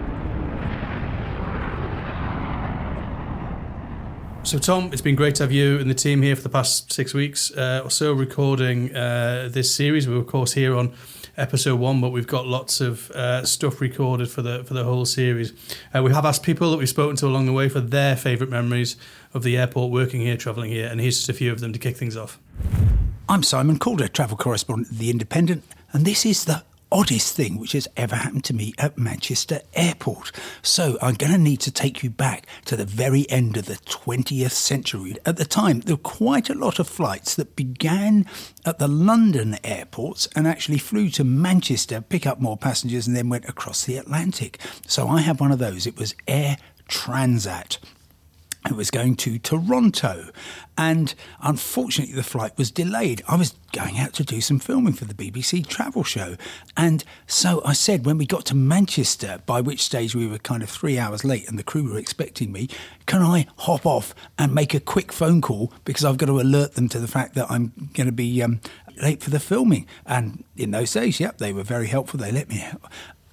So, 4.46 4.60
Tom, 4.60 4.92
it's 4.94 5.02
been 5.02 5.16
great 5.16 5.34
to 5.36 5.44
have 5.44 5.52
you 5.52 5.80
and 5.80 5.90
the 5.90 5.96
team 5.96 6.22
here 6.22 6.36
for 6.36 6.44
the 6.44 6.50
past 6.50 6.94
six 6.94 7.16
weeks 7.16 7.50
uh, 7.58 7.82
or 7.84 7.90
so 7.90 8.14
recording 8.14 8.96
uh, 8.96 9.50
this 9.52 9.74
series. 9.74 10.08
We're, 10.08 10.18
of 10.18 10.28
course, 10.28 10.54
here 10.54 10.78
on 10.78 10.94
episode 11.36 11.80
one, 11.80 12.00
but 12.00 12.12
we've 12.12 12.28
got 12.28 12.46
lots 12.46 12.80
of 12.80 13.10
uh, 13.12 13.44
stuff 13.44 13.82
recorded 13.82 14.30
for 14.30 14.44
the 14.44 14.64
for 14.64 14.76
the 14.76 14.84
whole 14.84 15.06
series. 15.06 15.52
Uh, 15.96 16.04
we 16.04 16.14
have 16.14 16.26
asked 16.26 16.44
people 16.44 16.70
that 16.70 16.78
we've 16.78 16.88
spoken 16.88 17.16
to 17.16 17.26
along 17.26 17.48
the 17.48 17.54
way 17.54 17.70
for 17.70 17.80
their 17.80 18.16
favourite 18.16 18.52
memories 18.52 18.98
of 19.34 19.42
the 19.42 19.58
airport, 19.58 19.92
working 19.92 20.22
here, 20.22 20.38
travelling 20.38 20.70
here, 20.70 20.90
and 20.90 21.02
here's 21.02 21.18
just 21.18 21.30
a 21.30 21.34
few 21.34 21.52
of 21.52 21.60
them 21.60 21.74
to 21.74 21.80
kick 21.80 21.98
things 21.98 22.16
off. 22.16 22.40
I'm 23.28 23.42
Simon 23.42 23.80
Calder, 23.80 24.08
travel 24.08 24.38
correspondent 24.38 24.92
at 24.92 25.00
The 25.00 25.10
Independent, 25.10 25.64
and 25.92 26.06
this 26.06 26.24
is 26.24 26.46
the 26.46 26.64
oddest 26.92 27.36
thing 27.36 27.58
which 27.58 27.74
has 27.74 27.88
ever 27.98 28.16
happened 28.16 28.44
to 28.46 28.54
me 28.54 28.74
at 28.78 28.98
Manchester 28.98 29.62
Airport. 29.74 30.32
So 30.62 30.98
I'm 31.02 31.16
going 31.16 31.32
to 31.32 31.38
need 31.38 31.60
to 31.62 31.72
take 31.72 32.04
you 32.04 32.10
back 32.10 32.46
to 32.66 32.76
the 32.76 32.86
very 32.86 33.30
end 33.30 33.58
of 33.58 33.66
the 33.66 33.76
20th 33.76 34.52
century. 34.52 35.16
At 35.26 35.38
the 35.38 35.46
time, 35.46 35.82
there 35.82 35.96
were 35.96 36.02
quite 36.02 36.50
a 36.50 36.56
lot 36.56 36.80
of 36.80 36.88
flights 36.88 37.36
that 37.36 37.56
began 37.56 38.26
at 38.66 38.80
the 38.80 38.88
London 38.88 39.58
airports 39.64 40.28
and 40.36 40.48
actually 40.48 40.78
flew 40.78 41.10
to 41.10 41.24
Manchester, 41.24 42.02
pick 42.02 42.26
up 42.26 42.40
more 42.40 42.58
passengers, 42.58 43.08
and 43.08 43.16
then 43.16 43.30
went 43.30 43.50
across 43.50 43.86
the 43.86 43.98
Atlantic. 43.98 44.60
So 44.88 45.08
I 45.08 45.22
had 45.22 45.40
one 45.40 45.52
of 45.52 45.60
those. 45.60 45.86
It 45.88 45.98
was 45.98 46.16
Air 46.28 46.58
Transat. 46.88 47.78
It 48.66 48.76
was 48.76 48.90
going 48.90 49.16
to 49.18 49.38
Toronto, 49.38 50.30
and 50.76 51.14
unfortunately, 51.42 52.16
the 52.16 52.24
flight 52.24 52.58
was 52.58 52.72
delayed. 52.72 53.22
I 53.28 53.36
was 53.36 53.54
going 53.72 54.00
out 54.00 54.14
to 54.14 54.24
do 54.24 54.42
some 54.42 54.58
filming 54.58 54.94
for 54.94 55.06
the 55.06 55.14
BBC 55.14 55.68
travel 55.68 56.04
show, 56.04 56.36
and 56.76 57.04
so 57.28 57.62
I 57.64 57.74
said 57.74 58.06
when 58.06 58.18
we 58.18 58.26
got 58.26 58.46
to 58.48 58.56
Manchester, 58.56 59.40
by 59.46 59.62
which 59.62 59.84
stage 59.84 60.16
we 60.16 60.26
were 60.26 60.40
kind 60.40 60.64
of 60.64 60.70
three 60.70 60.98
hours 60.98 61.24
late, 61.24 61.48
and 61.48 61.60
the 61.60 61.64
crew 61.64 61.92
were 61.92 62.00
expecting 62.00 62.52
me, 62.52 62.68
can 63.06 63.22
I 63.22 63.46
hop 63.58 63.86
off 63.86 64.16
and 64.40 64.54
make 64.56 64.74
a 64.74 64.80
quick 64.80 65.12
phone 65.14 65.42
call 65.42 65.72
because 65.86 66.04
I've 66.04 66.18
got 66.18 66.26
to 66.28 66.40
alert 66.40 66.74
them 66.74 66.90
to 66.90 67.00
the 67.00 67.08
fact 67.08 67.36
that 67.36 67.50
I'm 67.52 67.92
going 67.94 68.08
to 68.08 68.14
be 68.14 68.42
um, 68.42 68.62
late 69.00 69.22
for 69.22 69.30
the 69.30 69.40
filming? 69.40 69.86
And 70.08 70.44
in 70.58 70.72
those 70.72 70.92
days, 70.92 71.20
yep, 71.20 71.38
they 71.38 71.54
were 71.54 71.64
very 71.64 71.88
helpful. 71.88 72.20
They 72.20 72.32
let 72.32 72.50
me 72.50 72.66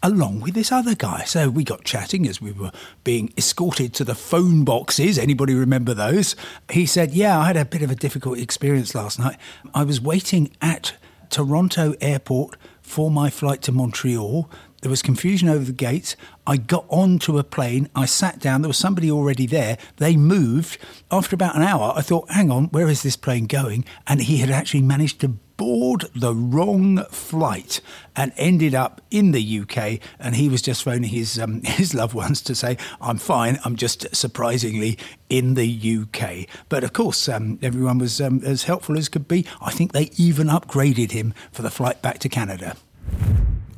along 0.03 0.41
with 0.41 0.55
this 0.55 0.73
other 0.73 0.95
guy. 0.95 1.25
So 1.25 1.49
we 1.49 1.65
got 1.65 1.85
chatting 1.85 2.27
as 2.27 2.41
we 2.41 2.53
were 2.53 2.73
being 3.05 3.33
escorted 3.37 3.95
to 3.95 4.05
the 4.05 4.15
phone 4.15 4.65
boxes. 4.65 5.19
Anybody 5.19 5.55
remember 5.55 5.95
those? 5.95 6.37
He 6.71 6.87
said, 6.87 7.13
Yeah, 7.13 7.39
I 7.39 7.47
had 7.47 7.57
a 7.57 7.65
bit 7.65 7.83
of 7.83 7.91
a 7.91 7.95
difficult 7.95 8.39
experience 8.39 8.95
last 8.95 9.19
night. 9.19 9.37
I 9.75 9.85
was 9.85 10.01
waiting 10.01 10.51
at 10.61 10.95
Toronto 11.31 11.95
airport 12.01 12.57
for 12.83 13.11
my 13.11 13.31
flight 13.31 13.63
to 13.63 13.73
Montreal. 13.73 14.51
There 14.83 14.91
was 14.91 15.01
confusion 15.01 15.49
over 15.49 15.65
the 15.65 15.73
gates. 15.73 16.17
I 16.45 16.57
got 16.57 16.85
onto 16.89 17.39
a 17.39 17.45
plane. 17.45 17.89
I 17.95 18.05
sat 18.05 18.41
down. 18.41 18.63
There 18.63 18.69
was 18.69 18.77
somebody 18.77 19.11
already 19.11 19.47
there. 19.47 19.79
They 19.99 20.17
moved. 20.17 20.77
After 21.09 21.37
about 21.37 21.55
an 21.55 21.63
hour, 21.63 21.93
I 21.95 22.01
thought, 22.01 22.29
hang 22.31 22.51
on, 22.51 22.65
where 22.67 22.89
is 22.89 23.05
this 23.05 23.17
plane 23.17 23.47
going? 23.47 23.85
And 24.09 24.21
he 24.21 24.39
had 24.39 24.51
actually 24.51 24.83
managed 24.83 25.21
to 25.21 25.37
board 25.63 26.07
the 26.13 26.35
wrong 26.35 27.05
flight 27.05 27.81
and 28.17 28.33
ended 28.37 28.75
up 28.75 29.01
in 29.13 29.31
the 29.31 29.61
UK. 29.61 30.01
And 30.19 30.35
he 30.35 30.49
was 30.49 30.61
just 30.61 30.83
phoning 30.83 31.11
his 31.11 31.39
um, 31.39 31.63
his 31.65 31.95
loved 31.95 32.15
ones 32.15 32.43
to 32.43 32.55
say, 32.57 32.77
"I'm 33.01 33.19
fine. 33.19 33.61
I'm 33.65 33.77
just 33.77 34.15
surprisingly 34.15 34.99
in 35.29 35.55
the 35.55 35.99
UK." 36.01 36.49
But 36.69 36.83
of 36.83 36.93
course, 36.93 37.29
um, 37.29 37.61
everyone 37.63 37.99
was 37.99 38.21
um, 38.21 38.41
as 38.45 38.65
helpful 38.65 38.99
as 38.99 39.09
could 39.09 39.29
be. 39.29 39.47
I 39.61 39.71
think 39.71 39.93
they 39.93 40.11
even 40.17 40.49
upgraded 40.49 41.13
him 41.13 41.33
for 41.53 41.63
the 41.63 41.71
flight 41.71 42.03
back 42.03 42.19
to 42.21 42.29
Canada. 42.29 42.77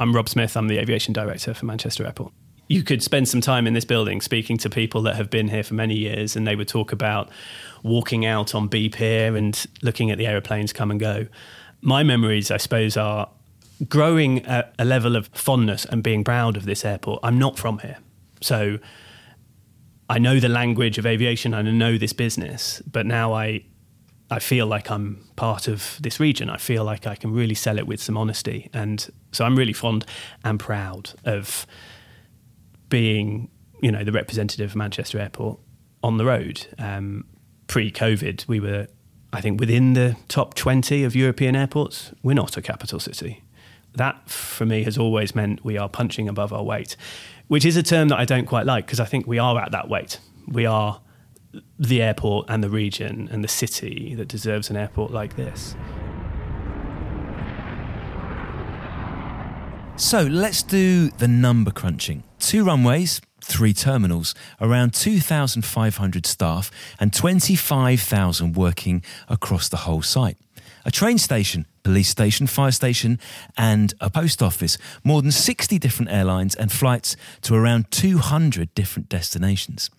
I'm 0.00 0.16
Rob 0.16 0.30
Smith. 0.30 0.56
I'm 0.56 0.68
the 0.68 0.78
aviation 0.78 1.12
director 1.12 1.52
for 1.52 1.66
Manchester 1.66 2.06
Airport. 2.06 2.32
You 2.66 2.82
could 2.82 3.02
spend 3.02 3.28
some 3.28 3.42
time 3.42 3.66
in 3.66 3.74
this 3.74 3.84
building 3.84 4.22
speaking 4.22 4.56
to 4.58 4.70
people 4.70 5.02
that 5.02 5.16
have 5.16 5.28
been 5.28 5.48
here 5.48 5.62
for 5.62 5.74
many 5.74 5.96
years, 5.96 6.34
and 6.34 6.46
they 6.46 6.56
would 6.56 6.66
talk 6.66 6.92
about 6.92 7.28
walking 7.82 8.24
out 8.24 8.54
on 8.54 8.68
Beep 8.68 8.94
here 8.94 9.36
and 9.36 9.66
looking 9.82 10.10
at 10.10 10.16
the 10.16 10.26
aeroplanes 10.26 10.72
come 10.72 10.90
and 10.90 10.98
go 10.98 11.26
my 11.84 12.02
memories, 12.02 12.50
I 12.50 12.56
suppose, 12.56 12.96
are 12.96 13.28
growing 13.88 14.44
a, 14.46 14.72
a 14.78 14.84
level 14.84 15.16
of 15.16 15.28
fondness 15.28 15.84
and 15.84 16.02
being 16.02 16.24
proud 16.24 16.56
of 16.56 16.64
this 16.64 16.84
airport. 16.84 17.20
I'm 17.22 17.38
not 17.38 17.58
from 17.58 17.78
here. 17.80 17.98
So 18.40 18.78
I 20.08 20.18
know 20.18 20.40
the 20.40 20.48
language 20.48 20.96
of 20.98 21.06
aviation 21.06 21.52
and 21.54 21.68
I 21.68 21.72
know 21.72 21.98
this 21.98 22.12
business, 22.12 22.82
but 22.90 23.06
now 23.06 23.32
I 23.32 23.64
I 24.30 24.38
feel 24.38 24.66
like 24.66 24.90
I'm 24.90 25.22
part 25.36 25.68
of 25.68 25.98
this 26.00 26.18
region. 26.18 26.48
I 26.48 26.56
feel 26.56 26.82
like 26.82 27.06
I 27.06 27.14
can 27.14 27.30
really 27.30 27.54
sell 27.54 27.78
it 27.78 27.86
with 27.86 28.00
some 28.00 28.16
honesty. 28.16 28.70
And 28.72 29.06
so 29.32 29.44
I'm 29.44 29.54
really 29.54 29.74
fond 29.74 30.06
and 30.42 30.58
proud 30.58 31.10
of 31.26 31.66
being, 32.88 33.50
you 33.82 33.92
know, 33.92 34.02
the 34.02 34.12
representative 34.12 34.70
of 34.70 34.76
Manchester 34.76 35.20
Airport 35.20 35.60
on 36.02 36.16
the 36.16 36.24
road. 36.24 36.66
Um, 36.78 37.26
Pre 37.66 37.90
COVID, 37.90 38.48
we 38.48 38.60
were 38.60 38.88
I 39.34 39.40
think 39.40 39.58
within 39.58 39.94
the 39.94 40.16
top 40.28 40.54
20 40.54 41.02
of 41.02 41.16
European 41.16 41.56
airports, 41.56 42.12
we're 42.22 42.34
not 42.34 42.56
a 42.56 42.62
capital 42.62 43.00
city. 43.00 43.42
That, 43.94 44.30
for 44.30 44.64
me, 44.64 44.84
has 44.84 44.96
always 44.96 45.34
meant 45.34 45.64
we 45.64 45.76
are 45.76 45.88
punching 45.88 46.28
above 46.28 46.52
our 46.52 46.62
weight, 46.62 46.96
which 47.48 47.64
is 47.64 47.76
a 47.76 47.82
term 47.82 48.08
that 48.08 48.18
I 48.18 48.24
don't 48.24 48.46
quite 48.46 48.64
like 48.64 48.86
because 48.86 49.00
I 49.00 49.06
think 49.06 49.26
we 49.26 49.40
are 49.40 49.60
at 49.60 49.72
that 49.72 49.88
weight. 49.88 50.20
We 50.46 50.66
are 50.66 51.00
the 51.80 52.00
airport 52.00 52.46
and 52.48 52.62
the 52.62 52.70
region 52.70 53.28
and 53.32 53.42
the 53.42 53.48
city 53.48 54.14
that 54.14 54.28
deserves 54.28 54.70
an 54.70 54.76
airport 54.76 55.10
like 55.10 55.34
this. 55.34 55.74
So 59.96 60.22
let's 60.22 60.62
do 60.62 61.10
the 61.10 61.28
number 61.28 61.72
crunching. 61.72 62.22
Two 62.38 62.64
runways, 62.64 63.20
three 63.44 63.72
terminals, 63.72 64.34
around 64.60 64.94
2,500 64.94 66.26
staff, 66.26 66.70
and 66.98 67.12
25,000 67.12 68.54
working 68.54 69.02
across 69.28 69.68
the 69.68 69.78
whole 69.78 70.02
site. 70.02 70.36
A 70.86 70.90
train 70.90 71.16
station, 71.16 71.66
police 71.82 72.08
station, 72.08 72.46
fire 72.46 72.70
station, 72.70 73.18
and 73.56 73.94
a 74.00 74.10
post 74.10 74.42
office. 74.42 74.76
More 75.02 75.22
than 75.22 75.30
60 75.30 75.78
different 75.78 76.10
airlines 76.10 76.54
and 76.54 76.70
flights 76.70 77.16
to 77.42 77.54
around 77.54 77.90
200 77.90 78.74
different 78.74 79.08
destinations. 79.08 79.90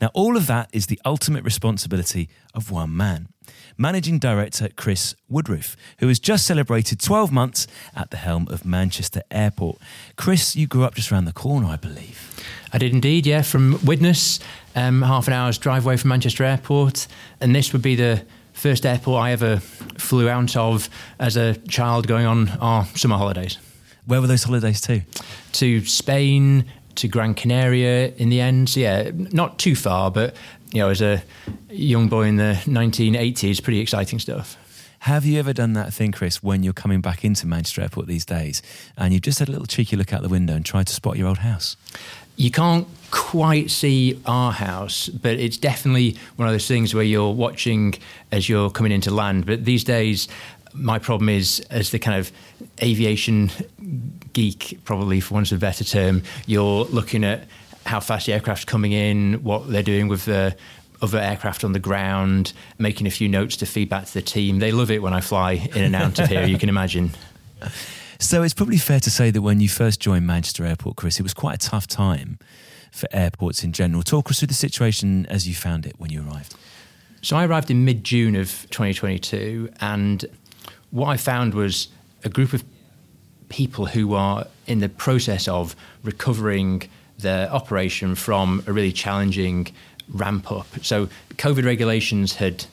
Now, 0.00 0.10
all 0.14 0.36
of 0.36 0.46
that 0.46 0.68
is 0.72 0.86
the 0.86 1.00
ultimate 1.04 1.44
responsibility 1.44 2.28
of 2.54 2.70
one 2.70 2.96
man. 2.96 3.28
Managing 3.76 4.18
Director 4.18 4.68
Chris 4.76 5.14
Woodroofe, 5.30 5.76
who 5.98 6.08
has 6.08 6.20
just 6.20 6.46
celebrated 6.46 7.00
12 7.00 7.32
months 7.32 7.66
at 7.94 8.10
the 8.10 8.16
helm 8.16 8.46
of 8.48 8.64
Manchester 8.64 9.22
Airport. 9.30 9.78
Chris, 10.16 10.54
you 10.54 10.66
grew 10.66 10.84
up 10.84 10.94
just 10.94 11.10
around 11.10 11.24
the 11.24 11.32
corner, 11.32 11.66
I 11.66 11.76
believe. 11.76 12.33
I 12.74 12.78
did 12.78 12.92
indeed, 12.92 13.24
yeah, 13.24 13.42
from 13.42 13.78
Widnes, 13.84 14.40
um, 14.74 15.00
half 15.02 15.28
an 15.28 15.32
hour's 15.32 15.58
drive 15.58 15.86
away 15.86 15.96
from 15.96 16.08
Manchester 16.08 16.42
Airport. 16.42 17.06
And 17.40 17.54
this 17.54 17.72
would 17.72 17.82
be 17.82 17.94
the 17.94 18.26
first 18.52 18.84
airport 18.84 19.22
I 19.22 19.30
ever 19.30 19.58
flew 19.96 20.28
out 20.28 20.56
of 20.56 20.90
as 21.20 21.36
a 21.36 21.54
child 21.68 22.08
going 22.08 22.26
on 22.26 22.48
our 22.60 22.84
summer 22.96 23.16
holidays. 23.16 23.58
Where 24.06 24.20
were 24.20 24.26
those 24.26 24.42
holidays 24.42 24.80
to? 24.82 25.02
To 25.52 25.86
Spain, 25.86 26.64
to 26.96 27.06
Gran 27.06 27.34
Canaria 27.34 28.08
in 28.16 28.28
the 28.28 28.40
end. 28.40 28.68
So 28.70 28.80
yeah, 28.80 29.08
not 29.14 29.60
too 29.60 29.76
far, 29.76 30.10
but 30.10 30.34
you 30.72 30.80
know, 30.80 30.88
as 30.88 31.00
a 31.00 31.22
young 31.70 32.08
boy 32.08 32.22
in 32.22 32.38
the 32.38 32.60
1980s, 32.64 33.62
pretty 33.62 33.78
exciting 33.78 34.18
stuff. 34.18 34.56
Have 35.04 35.26
you 35.26 35.38
ever 35.38 35.52
done 35.52 35.74
that 35.74 35.92
thing, 35.92 36.12
Chris, 36.12 36.42
when 36.42 36.62
you're 36.62 36.72
coming 36.72 37.02
back 37.02 37.26
into 37.26 37.46
Manchester 37.46 37.82
Airport 37.82 38.06
these 38.06 38.24
days 38.24 38.62
and 38.96 39.12
you've 39.12 39.20
just 39.20 39.38
had 39.38 39.48
a 39.48 39.52
little 39.52 39.66
cheeky 39.66 39.96
look 39.96 40.14
out 40.14 40.22
the 40.22 40.30
window 40.30 40.54
and 40.54 40.64
tried 40.64 40.86
to 40.86 40.94
spot 40.94 41.18
your 41.18 41.28
old 41.28 41.38
house? 41.38 41.76
You 42.36 42.50
can't 42.50 42.86
quite 43.10 43.70
see 43.70 44.20
our 44.26 44.50
house, 44.50 45.08
but 45.08 45.38
it's 45.38 45.56
definitely 45.56 46.16
one 46.36 46.48
of 46.48 46.54
those 46.54 46.66
things 46.66 46.94
where 46.94 47.04
you're 47.04 47.32
watching 47.32 47.94
as 48.32 48.48
you're 48.48 48.70
coming 48.70 48.90
into 48.90 49.12
land. 49.12 49.46
But 49.46 49.64
these 49.64 49.84
days, 49.84 50.26
my 50.72 50.98
problem 50.98 51.28
is 51.28 51.60
as 51.70 51.90
the 51.90 52.00
kind 52.00 52.18
of 52.18 52.32
aviation 52.82 53.50
geek, 54.32 54.80
probably 54.84 55.20
for 55.20 55.34
want 55.34 55.52
of 55.52 55.58
a 55.58 55.60
better 55.60 55.84
term, 55.84 56.22
you're 56.46 56.84
looking 56.86 57.22
at 57.22 57.44
how 57.86 58.00
fast 58.00 58.26
the 58.26 58.32
aircraft's 58.32 58.64
coming 58.64 58.92
in, 58.92 59.44
what 59.44 59.70
they're 59.70 59.82
doing 59.82 60.08
with 60.08 60.24
the 60.24 60.56
other 61.00 61.18
aircraft 61.18 61.64
on 61.64 61.72
the 61.72 61.78
ground, 61.78 62.52
making 62.78 63.06
a 63.06 63.10
few 63.10 63.28
notes 63.28 63.56
to 63.58 63.66
feed 63.66 63.88
back 63.88 64.06
to 64.06 64.14
the 64.14 64.22
team. 64.22 64.58
They 64.58 64.72
love 64.72 64.90
it 64.90 65.02
when 65.02 65.12
I 65.12 65.20
fly 65.20 65.52
in 65.52 65.84
and 65.84 65.94
out 65.94 66.18
of 66.18 66.28
here, 66.28 66.44
you 66.44 66.58
can 66.58 66.68
imagine. 66.68 67.12
So 68.24 68.42
it's 68.42 68.54
probably 68.54 68.78
fair 68.78 69.00
to 69.00 69.10
say 69.10 69.30
that 69.30 69.42
when 69.42 69.60
you 69.60 69.68
first 69.68 70.00
joined 70.00 70.26
Manchester 70.26 70.64
Airport, 70.64 70.96
Chris, 70.96 71.20
it 71.20 71.22
was 71.22 71.34
quite 71.34 71.56
a 71.56 71.68
tough 71.68 71.86
time 71.86 72.38
for 72.90 73.06
airports 73.12 73.62
in 73.62 73.72
general. 73.72 74.02
Talk 74.02 74.30
us 74.30 74.38
through 74.38 74.48
the 74.48 74.54
situation 74.54 75.26
as 75.26 75.46
you 75.46 75.54
found 75.54 75.84
it 75.84 75.96
when 75.98 76.10
you 76.10 76.26
arrived. 76.26 76.54
So 77.20 77.36
I 77.36 77.44
arrived 77.44 77.70
in 77.70 77.84
mid 77.84 78.02
June 78.02 78.34
of 78.34 78.48
2022, 78.70 79.68
and 79.82 80.24
what 80.90 81.08
I 81.08 81.18
found 81.18 81.52
was 81.52 81.88
a 82.24 82.30
group 82.30 82.54
of 82.54 82.64
people 83.50 83.84
who 83.84 84.14
are 84.14 84.46
in 84.66 84.78
the 84.78 84.88
process 84.88 85.46
of 85.46 85.76
recovering 86.02 86.88
their 87.18 87.50
operation 87.52 88.14
from 88.14 88.64
a 88.66 88.72
really 88.72 88.92
challenging 88.92 89.68
ramp 90.08 90.50
up. 90.50 90.66
So, 90.80 91.10
COVID 91.32 91.66
regulations 91.66 92.36
had 92.36 92.64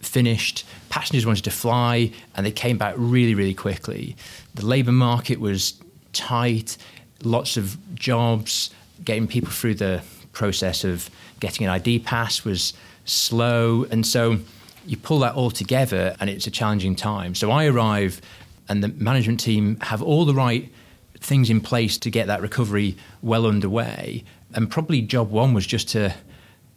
finished, 0.00 0.66
passengers 0.88 1.26
wanted 1.26 1.44
to 1.44 1.50
fly, 1.50 2.12
and 2.34 2.44
they 2.44 2.52
came 2.52 2.78
back 2.78 2.94
really, 2.96 3.34
really 3.34 3.54
quickly. 3.54 4.16
The 4.54 4.66
labour 4.66 4.92
market 4.92 5.40
was 5.40 5.74
tight, 6.12 6.76
lots 7.22 7.56
of 7.56 7.76
jobs, 7.94 8.70
getting 9.04 9.26
people 9.26 9.50
through 9.50 9.74
the 9.74 10.02
process 10.32 10.84
of 10.84 11.10
getting 11.38 11.66
an 11.66 11.72
ID 11.72 12.00
pass 12.00 12.44
was 12.44 12.72
slow. 13.04 13.84
And 13.90 14.06
so, 14.06 14.38
you 14.86 14.96
pull 14.96 15.20
that 15.20 15.34
all 15.34 15.50
together 15.50 16.16
and 16.20 16.30
it's 16.30 16.46
a 16.46 16.50
challenging 16.50 16.96
time. 16.96 17.34
So 17.34 17.50
I 17.50 17.66
arrive 17.66 18.20
and 18.68 18.82
the 18.82 18.88
management 18.88 19.40
team 19.40 19.78
have 19.80 20.02
all 20.02 20.24
the 20.24 20.34
right 20.34 20.72
things 21.18 21.50
in 21.50 21.60
place 21.60 21.98
to 21.98 22.10
get 22.10 22.26
that 22.28 22.40
recovery 22.40 22.96
well 23.22 23.46
underway. 23.46 24.24
And 24.54 24.70
probably 24.70 25.02
job 25.02 25.30
one 25.30 25.54
was 25.54 25.66
just 25.66 25.88
to 25.90 26.14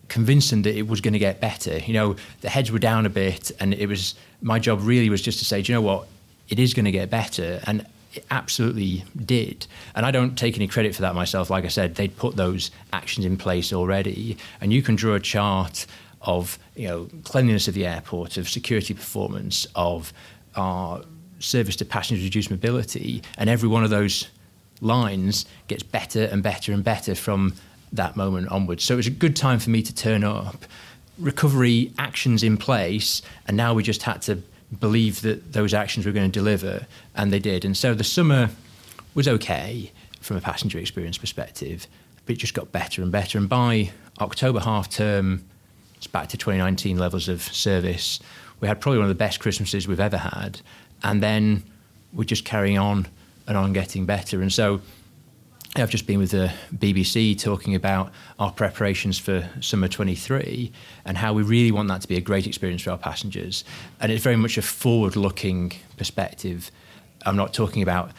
convince 0.07 0.49
them 0.49 0.61
that 0.63 0.75
it 0.75 0.87
was 0.87 1.01
going 1.01 1.13
to 1.13 1.19
get 1.19 1.39
better. 1.39 1.79
You 1.79 1.93
know, 1.93 2.15
the 2.41 2.49
heads 2.49 2.71
were 2.71 2.79
down 2.79 3.05
a 3.05 3.09
bit 3.09 3.51
and 3.59 3.73
it 3.73 3.87
was 3.87 4.15
my 4.41 4.59
job 4.59 4.79
really 4.81 5.09
was 5.09 5.21
just 5.21 5.39
to 5.39 5.45
say, 5.45 5.61
do 5.61 5.71
you 5.71 5.77
know 5.77 5.81
what? 5.81 6.07
It 6.49 6.59
is 6.59 6.73
going 6.73 6.85
to 6.85 6.91
get 6.91 7.09
better. 7.09 7.61
And 7.65 7.85
it 8.13 8.25
absolutely 8.29 9.05
did. 9.25 9.65
And 9.95 10.05
I 10.05 10.11
don't 10.11 10.37
take 10.37 10.55
any 10.55 10.67
credit 10.67 10.95
for 10.95 11.01
that 11.01 11.15
myself. 11.15 11.49
Like 11.49 11.65
I 11.65 11.69
said, 11.69 11.95
they'd 11.95 12.15
put 12.15 12.35
those 12.35 12.69
actions 12.91 13.25
in 13.25 13.37
place 13.37 13.73
already. 13.73 14.37
And 14.61 14.71
you 14.71 14.81
can 14.81 14.95
draw 14.95 15.15
a 15.15 15.19
chart 15.19 15.85
of 16.23 16.57
you 16.75 16.87
know 16.87 17.09
cleanliness 17.23 17.67
of 17.67 17.73
the 17.73 17.85
airport, 17.85 18.37
of 18.37 18.49
security 18.49 18.93
performance, 18.93 19.67
of 19.75 20.13
our 20.55 21.01
service 21.39 21.75
to 21.77 21.85
passengers 21.85 22.23
reduced 22.23 22.49
mobility, 22.49 23.21
and 23.37 23.49
every 23.49 23.69
one 23.69 23.83
of 23.83 23.89
those 23.89 24.27
lines 24.81 25.45
gets 25.67 25.83
better 25.83 26.23
and 26.25 26.43
better 26.43 26.71
and 26.71 26.83
better 26.83 27.15
from 27.15 27.53
that 27.93 28.15
moment 28.15 28.49
onwards. 28.49 28.83
So 28.83 28.95
it 28.95 28.97
was 28.97 29.07
a 29.07 29.11
good 29.11 29.35
time 29.35 29.59
for 29.59 29.69
me 29.69 29.81
to 29.81 29.95
turn 29.95 30.23
up. 30.23 30.65
Recovery 31.17 31.93
actions 31.97 32.43
in 32.43 32.57
place, 32.57 33.21
and 33.47 33.55
now 33.55 33.73
we 33.73 33.83
just 33.83 34.03
had 34.03 34.21
to 34.23 34.41
believe 34.79 35.21
that 35.21 35.53
those 35.53 35.73
actions 35.73 36.05
were 36.05 36.11
going 36.11 36.29
to 36.29 36.39
deliver, 36.39 36.87
and 37.15 37.31
they 37.31 37.39
did. 37.39 37.63
And 37.63 37.77
so 37.77 37.93
the 37.93 38.03
summer 38.03 38.49
was 39.13 39.27
okay 39.27 39.91
from 40.21 40.37
a 40.37 40.41
passenger 40.41 40.79
experience 40.79 41.17
perspective, 41.17 41.87
but 42.25 42.35
it 42.35 42.39
just 42.39 42.53
got 42.53 42.71
better 42.71 43.01
and 43.01 43.11
better. 43.11 43.37
And 43.37 43.47
by 43.47 43.91
October 44.19 44.59
half 44.59 44.89
term, 44.89 45.45
it's 45.95 46.07
back 46.07 46.29
to 46.29 46.37
2019 46.37 46.97
levels 46.97 47.29
of 47.29 47.41
service. 47.41 48.19
We 48.59 48.67
had 48.67 48.81
probably 48.81 48.99
one 48.99 49.05
of 49.05 49.09
the 49.09 49.15
best 49.15 49.39
Christmases 49.39 49.87
we've 49.87 49.99
ever 49.99 50.17
had, 50.17 50.61
and 51.03 51.21
then 51.21 51.63
we're 52.11 52.23
just 52.23 52.45
carrying 52.45 52.77
on 52.77 53.07
and 53.47 53.57
on 53.57 53.73
getting 53.73 54.05
better. 54.05 54.41
And 54.41 54.51
so 54.51 54.81
I've 55.75 55.89
just 55.89 56.05
been 56.05 56.19
with 56.19 56.29
the 56.29 56.53
BBC 56.71 57.39
talking 57.39 57.73
about 57.73 58.11
our 58.37 58.51
preparations 58.51 59.17
for 59.17 59.49
summer 59.59 59.87
23 59.87 60.71
and 61.03 61.17
how 61.17 61.33
we 61.33 61.41
really 61.41 61.71
want 61.71 61.87
that 61.87 62.01
to 62.01 62.07
be 62.07 62.15
a 62.15 62.21
great 62.21 62.45
experience 62.45 62.83
for 62.83 62.91
our 62.91 62.97
passengers. 62.97 63.63
And 63.99 64.11
it's 64.11 64.23
very 64.23 64.35
much 64.35 64.59
a 64.59 64.61
forward 64.61 65.15
looking 65.15 65.71
perspective. 65.97 66.69
I'm 67.25 67.35
not 67.35 67.55
talking 67.55 67.81
about 67.81 68.11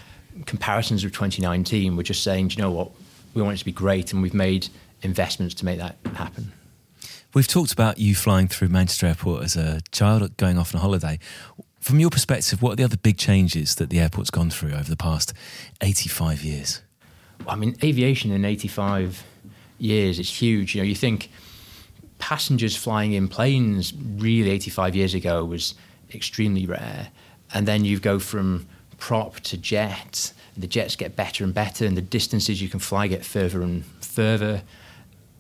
comparisons 0.47 1.05
with 1.05 1.12
2019. 1.12 1.97
We're 1.97 2.03
just 2.03 2.25
saying, 2.25 2.49
do 2.49 2.57
you 2.57 2.62
know 2.62 2.73
what? 2.73 2.90
We 3.35 3.43
want 3.43 3.55
it 3.55 3.59
to 3.59 3.64
be 3.64 3.73
great, 3.73 4.12
and 4.12 4.21
we've 4.21 4.35
made 4.35 4.69
investments 5.03 5.55
to 5.57 5.64
make 5.64 5.79
that 5.79 5.97
happen. 6.14 6.53
We've 7.35 7.49
talked 7.49 7.73
about 7.73 7.99
you 7.99 8.17
flying 8.17 8.49
through 8.49 8.69
Manchester 8.69 9.07
Airport 9.07 9.45
as 9.45 9.57
a 9.57 9.81
child 9.93 10.37
going 10.37 10.59
off 10.59 10.75
on 10.75 10.81
a 10.81 10.83
holiday. 10.83 11.21
From 11.81 12.01
your 12.01 12.11
perspective, 12.11 12.62
what 12.62 12.73
are 12.73 12.77
the 12.77 12.85
other 12.85 12.97
big 12.97 13.17
changes 13.17 13.77
that 13.77 13.90
the 13.90 14.01
airport's 14.01 14.31
gone 14.31 14.51
through 14.51 14.73
over 14.73 14.90
the 14.90 14.97
past 14.97 15.33
85 15.81 16.43
years? 16.43 16.81
I 17.47 17.57
mean, 17.57 17.77
aviation 17.83 18.31
in 18.33 18.44
85 18.44 19.25
years 19.79 20.18
is 20.18 20.31
huge. 20.31 20.75
You 20.75 20.83
know, 20.83 20.87
you 20.87 20.94
think 20.94 21.31
passengers 22.18 22.77
flying 22.77 23.12
in 23.12 23.29
planes 23.29 23.92
really 24.16 24.51
85 24.51 24.97
years 24.97 25.14
ago 25.14 25.44
was 25.44 25.75
extremely 26.14 26.66
rare. 26.66 27.09
And 27.53 27.68
then 27.68 27.85
you 27.85 28.01
go 28.01 28.18
from 28.18 28.66
prop 28.99 29.40
to 29.40 29.57
jet, 29.57 30.33
the 30.57 30.66
jets 30.66 30.97
get 30.97 31.16
better 31.16 31.44
and 31.44 31.53
better, 31.53 31.85
and 31.85 31.97
the 31.97 32.03
distances 32.03 32.62
you 32.62 32.68
can 32.68 32.81
fly 32.81 33.07
get 33.07 33.25
further 33.25 33.62
and 33.62 33.85
further. 34.01 34.62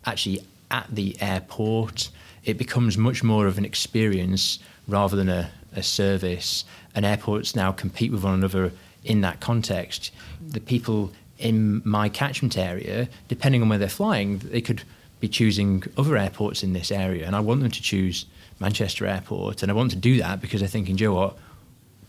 Actually, 0.04 0.44
at 0.70 0.86
the 0.90 1.16
airport, 1.20 2.10
it 2.44 2.58
becomes 2.58 2.98
much 2.98 3.22
more 3.22 3.46
of 3.46 3.56
an 3.56 3.64
experience 3.64 4.58
rather 4.86 5.16
than 5.16 5.28
a, 5.28 5.50
a 5.74 5.82
service. 5.82 6.64
And 6.94 7.06
airports 7.06 7.56
now 7.56 7.72
compete 7.72 8.12
with 8.12 8.24
one 8.24 8.34
another 8.34 8.72
in 9.04 9.20
that 9.22 9.40
context. 9.40 10.10
The 10.46 10.60
people 10.60 11.12
in 11.44 11.82
my 11.84 12.08
catchment 12.08 12.56
area, 12.56 13.08
depending 13.28 13.62
on 13.62 13.68
where 13.68 13.78
they're 13.78 13.88
flying, 13.88 14.38
they 14.38 14.62
could 14.62 14.82
be 15.20 15.28
choosing 15.28 15.84
other 15.96 16.16
airports 16.16 16.62
in 16.62 16.72
this 16.72 16.90
area. 16.90 17.26
And 17.26 17.36
I 17.36 17.40
want 17.40 17.60
them 17.60 17.70
to 17.70 17.82
choose 17.82 18.26
Manchester 18.58 19.06
Airport. 19.06 19.62
And 19.62 19.70
I 19.70 19.74
want 19.74 19.90
to 19.90 19.96
do 19.96 20.16
that 20.18 20.40
because 20.40 20.62
I 20.62 20.66
think, 20.66 20.88
in 20.88 20.96
Joe, 20.96 21.14
what? 21.14 21.36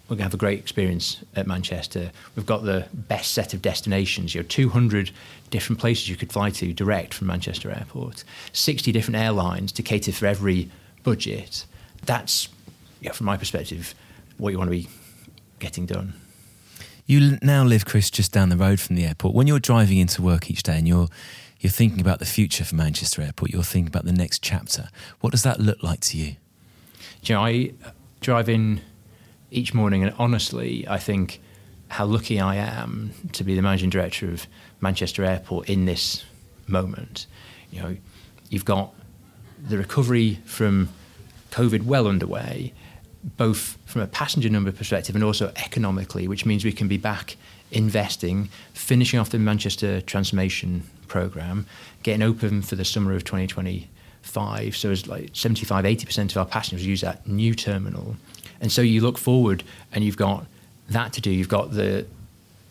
We're 0.07 0.17
going 0.17 0.19
to 0.19 0.23
have 0.25 0.33
a 0.35 0.37
great 0.37 0.59
experience 0.59 1.23
at 1.35 1.47
Manchester. 1.47 2.11
We've 2.35 2.45
got 2.45 2.63
the 2.63 2.85
best 2.93 3.33
set 3.33 3.55
of 3.55 3.63
destinations. 3.63 4.35
You 4.35 4.41
know, 4.41 4.47
200 4.47 5.09
different 5.49 5.79
places 5.79 6.07
you 6.07 6.15
could 6.15 6.31
fly 6.31 6.51
to 6.51 6.73
direct 6.73 7.15
from 7.15 7.25
Manchester 7.25 7.71
Airport, 7.71 8.23
60 8.53 8.91
different 8.91 9.17
airlines 9.17 9.71
to 9.71 9.81
cater 9.81 10.11
for 10.11 10.27
every 10.27 10.69
budget. 11.01 11.65
That's, 12.05 12.49
yeah, 13.01 13.13
from 13.13 13.25
my 13.25 13.35
perspective, 13.35 13.95
what 14.37 14.51
you 14.51 14.59
want 14.59 14.67
to 14.67 14.77
be 14.77 14.87
getting 15.57 15.87
done. 15.87 16.13
You 17.07 17.37
now 17.43 17.63
live, 17.63 17.85
Chris, 17.85 18.09
just 18.09 18.31
down 18.31 18.49
the 18.49 18.57
road 18.57 18.79
from 18.79 18.95
the 18.95 19.05
airport. 19.05 19.35
When 19.35 19.45
you're 19.45 19.59
driving 19.59 19.99
into 19.99 20.23
work 20.23 20.49
each 20.49 20.63
day 20.63 20.77
and 20.77 20.87
you're 20.87 21.07
you're 21.59 21.71
thinking 21.71 22.01
about 22.01 22.19
the 22.19 22.25
future 22.25 22.63
for 22.63 22.75
Manchester 22.75 23.21
Airport, 23.21 23.51
you're 23.51 23.63
thinking 23.63 23.87
about 23.87 24.05
the 24.05 24.11
next 24.11 24.41
chapter. 24.43 24.89
What 25.21 25.31
does 25.31 25.43
that 25.43 25.59
look 25.59 25.81
like 25.81 25.99
to 26.01 26.17
you? 26.17 26.35
Do 27.23 27.33
you 27.33 27.35
know, 27.35 27.45
I 27.45 27.71
drive 28.21 28.49
in 28.49 28.81
each 29.51 29.73
morning, 29.73 30.03
and 30.03 30.13
honestly, 30.17 30.87
I 30.87 30.97
think 30.97 31.41
how 31.87 32.05
lucky 32.05 32.39
I 32.39 32.55
am 32.55 33.11
to 33.33 33.43
be 33.43 33.55
the 33.55 33.61
managing 33.61 33.89
director 33.89 34.29
of 34.29 34.47
Manchester 34.81 35.23
Airport 35.23 35.69
in 35.69 35.85
this 35.85 36.25
moment. 36.67 37.27
You 37.71 37.81
know, 37.81 37.97
you've 38.49 38.65
got 38.65 38.93
the 39.67 39.77
recovery 39.77 40.39
from 40.45 40.89
COVID 41.51 41.83
well 41.83 42.07
underway, 42.07 42.73
both 43.37 43.77
from 43.85 44.01
a 44.01 44.07
passenger 44.07 44.49
number 44.49 44.71
perspective 44.71 45.15
and 45.15 45.23
also 45.23 45.51
economically, 45.55 46.27
which 46.27 46.45
means 46.45 46.63
we 46.63 46.71
can 46.71 46.87
be 46.87 46.97
back 46.97 47.35
investing, 47.71 48.49
finishing 48.73 49.19
off 49.19 49.31
the 49.31 49.39
Manchester 49.39 50.01
transformation 50.01 50.83
program, 51.07 51.65
getting 52.03 52.21
open 52.21 52.61
for 52.61 52.75
the 52.75 52.85
summer 52.85 53.13
of 53.13 53.23
2025. 53.23 54.77
So 54.77 54.91
it's 54.91 55.07
like 55.07 55.31
75, 55.33 55.85
80% 55.85 56.31
of 56.31 56.37
our 56.37 56.45
passengers 56.45 56.85
use 56.85 57.01
that 57.01 57.27
new 57.27 57.55
terminal. 57.55 58.15
And 58.61 58.71
so 58.71 58.81
you 58.81 59.01
look 59.01 59.17
forward 59.17 59.63
and 59.91 60.03
you've 60.03 60.17
got 60.17 60.45
that 60.89 61.13
to 61.13 61.21
do. 61.21 61.31
You've 61.31 61.49
got 61.49 61.71
the 61.71 62.05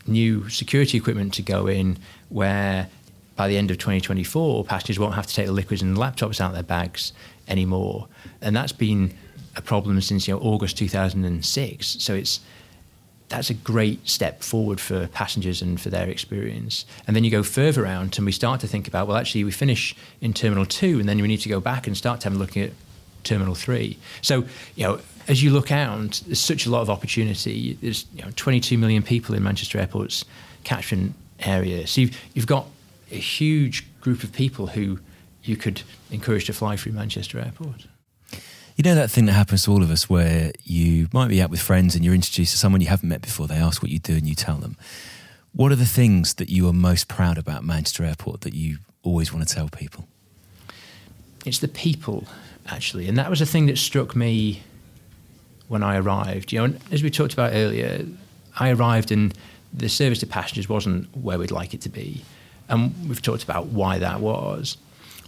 new 0.07 0.49
security 0.49 0.97
equipment 0.97 1.35
to 1.35 1.43
go 1.43 1.67
in 1.67 1.99
where 2.29 2.89
by 3.37 3.49
the 3.49 3.57
end 3.57 3.71
of 3.71 3.79
2024, 3.79 4.65
passengers 4.65 4.99
won't 4.99 5.15
have 5.15 5.27
to 5.27 5.35
take 5.35 5.47
the 5.47 5.53
liquids 5.53 5.83
and 5.83 5.97
laptops 5.97 6.41
out 6.41 6.51
of 6.51 6.55
their 6.55 6.63
bags 6.63 7.13
anymore. 7.49 8.07
And 8.41 8.55
that's 8.55 8.73
been 8.73 9.13
a 9.57 9.63
problem 9.63 10.01
since 10.01 10.27
you 10.27 10.35
know 10.35 10.41
August 10.41 10.79
2006. 10.79 11.87
So 11.87 12.15
it's 12.15 12.41
that's 13.29 13.51
a 13.51 13.55
great 13.55 14.07
step 14.09 14.43
forward 14.43 14.81
for 14.81 15.07
passengers 15.09 15.63
and 15.63 15.81
for 15.81 15.89
their 15.89 16.09
experience. 16.09 16.85
And 17.07 17.17
then 17.17 17.25
you 17.25 17.31
go 17.31 17.43
further 17.43 17.87
out 17.87 18.19
and 18.19 18.27
we 18.27 18.33
start 18.33 18.61
to 18.61 18.67
think 18.67 18.87
about 18.87 19.09
well, 19.09 19.17
actually, 19.17 19.45
we 19.45 19.51
finish 19.51 19.97
in 20.21 20.33
Terminal 20.33 20.67
Two, 20.67 21.01
and 21.01 21.09
then 21.09 21.21
we 21.21 21.29
need 21.29 21.41
to 21.41 21.49
go 21.49 21.61
back 21.61 21.87
and 21.87 21.97
start 21.97 22.21
to 22.21 22.29
have 22.29 22.37
a 22.37 22.39
look 22.39 22.57
at 22.57 22.71
Terminal 23.23 23.55
Three. 23.55 23.99
So 24.23 24.45
you 24.75 24.85
know. 24.85 25.01
As 25.27 25.43
you 25.43 25.53
look 25.53 25.73
out, 25.73 26.21
there's 26.27 26.39
such 26.39 26.67
a 26.67 26.71
lot 26.71 26.83
of 26.83 26.91
opportunity. 26.91 27.79
There's 27.81 28.05
you 28.15 28.21
know, 28.21 28.31
22 28.37 28.77
million 28.77 29.03
people 29.03 29.35
in 29.35 29.43
Manchester 29.43 29.79
Airport's 29.79 30.27
catchment 30.65 31.15
area. 31.41 31.87
So 31.87 32.03
you've, 32.03 32.21
you've 32.35 32.47
got 32.47 32.67
a 33.11 33.17
huge 33.17 33.87
group 34.03 34.23
of 34.23 34.33
people 34.33 34.67
who 34.67 34.99
you 35.43 35.57
could 35.57 35.83
encourage 36.11 36.47
to 36.47 36.53
fly 36.53 36.77
through 36.77 36.93
Manchester 36.93 37.39
Airport. 37.39 37.87
You 38.77 38.83
know 38.83 38.97
that 38.97 39.09
thing 39.09 39.27
that 39.27 39.35
happens 39.35 39.65
to 39.65 39.71
all 39.71 39.85
of 39.85 39.91
us 39.93 40.11
where 40.11 40.51
you 40.65 41.07
might 41.13 41.29
be 41.29 41.41
out 41.41 41.49
with 41.49 41.61
friends 41.61 41.95
and 41.95 42.05
you're 42.05 42.15
introduced 42.15 42.51
to 42.53 42.59
someone 42.59 42.81
you 42.81 42.89
haven't 42.89 43.09
met 43.09 43.23
before. 43.23 43.47
They 43.47 43.55
ask 43.55 43.81
what 43.81 43.93
you 43.93 44.01
do 44.01 44.15
and 44.15 44.27
you 44.27 44.35
tell 44.35 44.57
them. 44.57 44.77
What 45.53 45.71
are 45.71 45.77
the 45.77 45.87
things 45.87 46.35
that 46.35 46.49
you 46.49 46.67
are 46.67 46.73
most 46.73 47.07
proud 47.07 47.39
about 47.39 47.63
Manchester 47.63 48.05
Airport 48.05 48.41
that 48.41 48.53
you 48.53 48.79
always 49.05 49.33
want 49.33 49.47
to 49.47 49.55
tell 49.55 49.69
people? 49.69 50.09
It's 51.47 51.61
the 51.61 51.69
people, 51.69 52.27
actually. 52.67 53.09
And 53.09 53.17
that 53.17 53.31
was 53.31 53.41
a 53.41 53.47
thing 53.47 53.67
that 53.67 53.79
struck 53.79 54.17
me 54.17 54.65
when 55.69 55.85
I 55.85 55.97
arrived. 55.97 56.51
You 56.51 56.67
know, 56.67 56.75
as 56.91 57.05
we 57.05 57.11
talked 57.11 57.33
about 57.33 57.53
earlier, 57.55 58.05
I 58.59 58.71
arrived 58.71 59.13
and 59.13 59.33
the 59.73 59.89
service 59.89 60.19
to 60.21 60.27
passengers 60.27 60.69
wasn't 60.69 61.17
where 61.17 61.39
we'd 61.39 61.53
like 61.53 61.75
it 61.75 61.81
to 61.83 61.89
be. 61.89 62.25
And 62.69 62.93
we've 63.09 63.23
talked 63.23 63.45
about 63.45 63.67
why 63.67 64.01
that 64.01 64.19
was. 64.19 64.79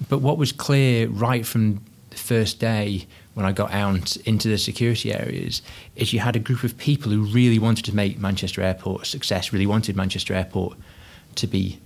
But 0.09 0.19
what 0.19 0.37
was 0.37 0.51
clear 0.51 1.07
right 1.07 1.47
from 1.47 1.81
the 2.11 2.17
first 2.17 2.59
day 2.59 3.07
when 3.37 3.45
I 3.45 3.53
got 3.53 3.71
out 3.71 4.17
into 4.25 4.49
the 4.49 4.57
security 4.57 5.13
areas 5.13 5.61
is 5.95 6.15
you 6.15 6.21
had 6.21 6.37
a 6.37 6.39
group 6.39 6.65
of 6.65 6.79
people 6.79 7.13
who 7.13 7.23
really 7.23 7.59
wanted 7.59 7.85
to 7.85 7.95
make 7.95 8.19
Manchester 8.19 8.63
Airport 8.63 9.03
a 9.03 9.05
success, 9.05 9.53
really 9.53 9.67
wanted 9.67 9.95
Manchester 9.95 10.33
Airport 10.33 10.79
to 11.35 11.47
be 11.47 11.79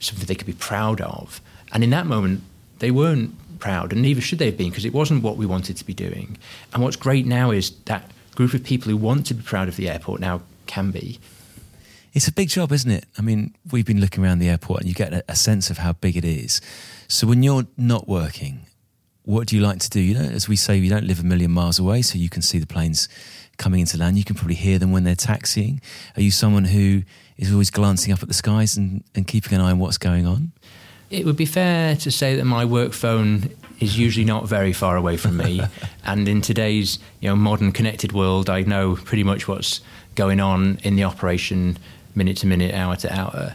something 0.00 0.26
they 0.26 0.34
could 0.34 0.48
be 0.48 0.52
proud 0.52 1.00
of. 1.00 1.40
And 1.72 1.84
in 1.84 1.90
that 1.90 2.06
moment, 2.06 2.42
they 2.80 2.90
weren't 2.90 3.36
proud, 3.60 3.92
and 3.92 4.02
neither 4.02 4.20
should 4.20 4.40
they 4.40 4.46
have 4.46 4.56
been, 4.56 4.70
because 4.70 4.84
it 4.84 4.92
wasn't 4.92 5.22
what 5.22 5.36
we 5.36 5.46
wanted 5.46 5.76
to 5.76 5.86
be 5.86 5.94
doing. 5.94 6.36
And 6.74 6.82
what's 6.82 6.96
great 6.96 7.24
now 7.24 7.52
is 7.52 7.70
that 7.84 8.10
group 8.34 8.52
of 8.52 8.64
people 8.64 8.90
who 8.90 8.96
want 8.96 9.26
to 9.26 9.34
be 9.34 9.44
proud 9.44 9.68
of 9.68 9.76
the 9.76 9.88
airport 9.88 10.20
now 10.20 10.42
can 10.66 10.90
be. 10.90 11.20
It's 12.14 12.26
a 12.26 12.32
big 12.32 12.48
job, 12.48 12.72
isn't 12.72 12.90
it? 12.90 13.04
I 13.16 13.22
mean, 13.22 13.54
we've 13.70 13.86
been 13.86 14.00
looking 14.00 14.24
around 14.24 14.40
the 14.40 14.48
airport 14.48 14.80
and 14.80 14.88
you 14.88 14.94
get 14.96 15.24
a, 15.28 15.36
sense 15.36 15.70
of 15.70 15.78
how 15.78 15.92
big 15.92 16.16
it 16.16 16.24
is. 16.24 16.60
So 17.06 17.28
when 17.28 17.44
you're 17.44 17.68
not 17.76 18.08
working, 18.08 18.62
what 19.30 19.46
do 19.46 19.56
you 19.56 19.62
like 19.62 19.78
to 19.78 19.88
do? 19.88 20.00
You 20.00 20.14
know, 20.14 20.24
as 20.24 20.48
we 20.48 20.56
say, 20.56 20.76
you 20.76 20.90
don't 20.90 21.06
live 21.06 21.20
a 21.20 21.24
million 21.24 21.52
miles 21.52 21.78
away, 21.78 22.02
so 22.02 22.18
you 22.18 22.28
can 22.28 22.42
see 22.42 22.58
the 22.58 22.66
planes 22.66 23.08
coming 23.58 23.80
into 23.80 23.96
land. 23.96 24.18
You 24.18 24.24
can 24.24 24.34
probably 24.34 24.56
hear 24.56 24.78
them 24.78 24.90
when 24.90 25.04
they're 25.04 25.14
taxiing. 25.14 25.80
Are 26.16 26.22
you 26.22 26.32
someone 26.32 26.64
who 26.64 27.02
is 27.38 27.52
always 27.52 27.70
glancing 27.70 28.12
up 28.12 28.22
at 28.22 28.28
the 28.28 28.34
skies 28.34 28.76
and, 28.76 29.04
and 29.14 29.26
keeping 29.28 29.54
an 29.54 29.60
eye 29.60 29.70
on 29.70 29.78
what's 29.78 29.98
going 29.98 30.26
on? 30.26 30.50
It 31.10 31.24
would 31.26 31.36
be 31.36 31.46
fair 31.46 31.94
to 31.96 32.10
say 32.10 32.34
that 32.36 32.44
my 32.44 32.64
work 32.64 32.92
phone 32.92 33.50
is 33.78 33.96
usually 33.96 34.24
not 34.24 34.48
very 34.48 34.72
far 34.72 34.96
away 34.96 35.16
from 35.16 35.36
me, 35.36 35.60
and 36.04 36.28
in 36.28 36.40
today's 36.40 36.98
you 37.20 37.28
know 37.28 37.36
modern 37.36 37.70
connected 37.70 38.12
world, 38.12 38.50
I 38.50 38.62
know 38.62 38.96
pretty 38.96 39.24
much 39.24 39.46
what's 39.46 39.80
going 40.16 40.40
on 40.40 40.80
in 40.82 40.96
the 40.96 41.04
operation 41.04 41.78
minute 42.16 42.38
to 42.38 42.46
minute, 42.48 42.74
hour 42.74 42.96
to 42.96 43.12
hour. 43.16 43.54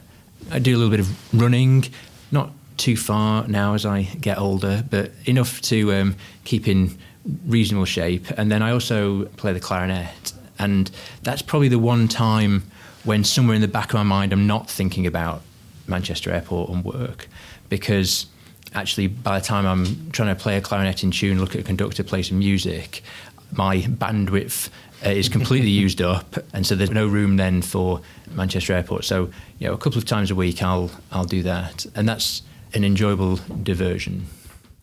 I 0.51 0.59
do 0.59 0.75
a 0.75 0.77
little 0.77 0.91
bit 0.91 1.01
of 1.01 1.33
running, 1.33 1.85
not 2.31 2.51
too 2.77 2.97
far 2.97 3.47
now 3.47 3.73
as 3.73 3.85
I 3.85 4.03
get 4.03 4.37
older, 4.37 4.83
but 4.89 5.11
enough 5.25 5.61
to 5.63 5.93
um, 5.93 6.15
keep 6.43 6.67
in 6.67 6.97
reasonable 7.45 7.85
shape. 7.85 8.29
And 8.31 8.51
then 8.51 8.61
I 8.61 8.71
also 8.71 9.25
play 9.37 9.53
the 9.53 9.59
clarinet, 9.59 10.33
and 10.59 10.89
that's 11.23 11.41
probably 11.41 11.69
the 11.69 11.79
one 11.79 12.07
time 12.07 12.63
when 13.03 13.23
somewhere 13.23 13.55
in 13.55 13.61
the 13.61 13.67
back 13.67 13.89
of 13.89 13.95
my 13.95 14.03
mind 14.03 14.33
I'm 14.33 14.47
not 14.47 14.69
thinking 14.69 15.05
about 15.05 15.41
Manchester 15.87 16.31
Airport 16.31 16.69
and 16.69 16.83
work 16.83 17.27
because 17.69 18.25
actually 18.73 19.07
by 19.07 19.39
the 19.39 19.45
time 19.45 19.65
I'm 19.65 20.11
trying 20.11 20.35
to 20.35 20.41
play 20.41 20.57
a 20.57 20.61
clarinet 20.61 21.03
in 21.03 21.11
tune, 21.11 21.39
look 21.39 21.55
at 21.55 21.61
a 21.61 21.63
conductor, 21.63 22.03
play 22.03 22.23
some 22.23 22.39
music, 22.39 23.03
my 23.51 23.81
bandwidth 23.81 24.69
uh, 25.05 25.09
is 25.09 25.29
completely 25.29 25.69
used 25.85 26.01
up, 26.01 26.37
and 26.53 26.65
so 26.65 26.75
there's 26.75 26.91
no 26.91 27.07
room 27.07 27.37
then 27.37 27.61
for 27.61 28.01
Manchester 28.31 28.73
Airport. 28.73 29.05
So 29.05 29.29
you 29.59 29.67
know, 29.67 29.73
a 29.73 29.77
couple 29.77 29.97
of 29.97 30.05
times 30.05 30.31
a 30.31 30.35
week 30.35 30.61
I'll 30.61 30.91
I'll 31.11 31.25
do 31.25 31.43
that, 31.43 31.85
and 31.95 32.07
that's 32.07 32.41
an 32.73 32.83
enjoyable 32.83 33.39
diversion. 33.63 34.27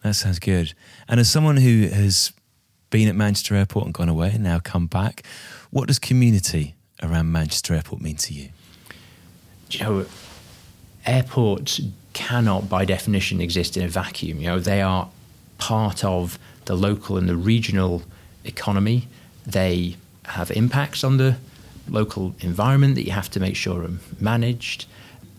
That 0.02 0.14
sounds 0.14 0.38
good. 0.38 0.74
And 1.08 1.20
as 1.20 1.30
someone 1.30 1.58
who 1.58 1.88
has 1.88 2.32
been 2.90 3.08
at 3.08 3.14
Manchester 3.14 3.54
Airport 3.54 3.86
and 3.86 3.94
gone 3.94 4.08
away 4.08 4.30
and 4.32 4.42
now 4.42 4.58
come 4.58 4.86
back, 4.86 5.24
what 5.70 5.88
does 5.88 5.98
community 5.98 6.74
around 7.02 7.32
Manchester 7.32 7.74
Airport 7.74 8.00
mean 8.00 8.16
to 8.16 8.34
you? 8.34 8.48
Do 9.68 9.78
you 9.78 9.84
know, 9.84 10.06
airports 11.06 11.80
cannot, 12.12 12.68
by 12.68 12.84
definition, 12.84 13.40
exist 13.40 13.76
in 13.76 13.84
a 13.84 13.88
vacuum. 13.88 14.40
You 14.40 14.48
know, 14.48 14.60
they 14.60 14.82
are 14.82 15.08
part 15.58 16.04
of 16.04 16.38
the 16.66 16.74
local 16.74 17.16
and 17.16 17.28
the 17.28 17.36
regional 17.36 18.02
economy. 18.44 19.08
They 19.46 19.96
have 20.24 20.50
impacts 20.50 21.02
on 21.04 21.16
the 21.16 21.36
local 21.88 22.34
environment 22.40 22.94
that 22.94 23.04
you 23.04 23.12
have 23.12 23.30
to 23.30 23.40
make 23.40 23.56
sure 23.56 23.82
are 23.84 23.90
managed. 24.20 24.86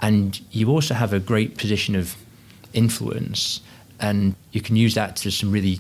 And 0.02 0.40
you 0.52 0.70
also 0.70 0.94
have 0.94 1.14
a 1.14 1.20
great 1.20 1.58
position 1.58 1.96
of 1.96 2.16
influence, 2.74 3.62
and 4.00 4.36
you 4.52 4.62
can 4.62 4.76
use 4.76 4.96
that 4.96 5.16
to 5.18 5.32
some 5.32 5.52
really 5.52 5.80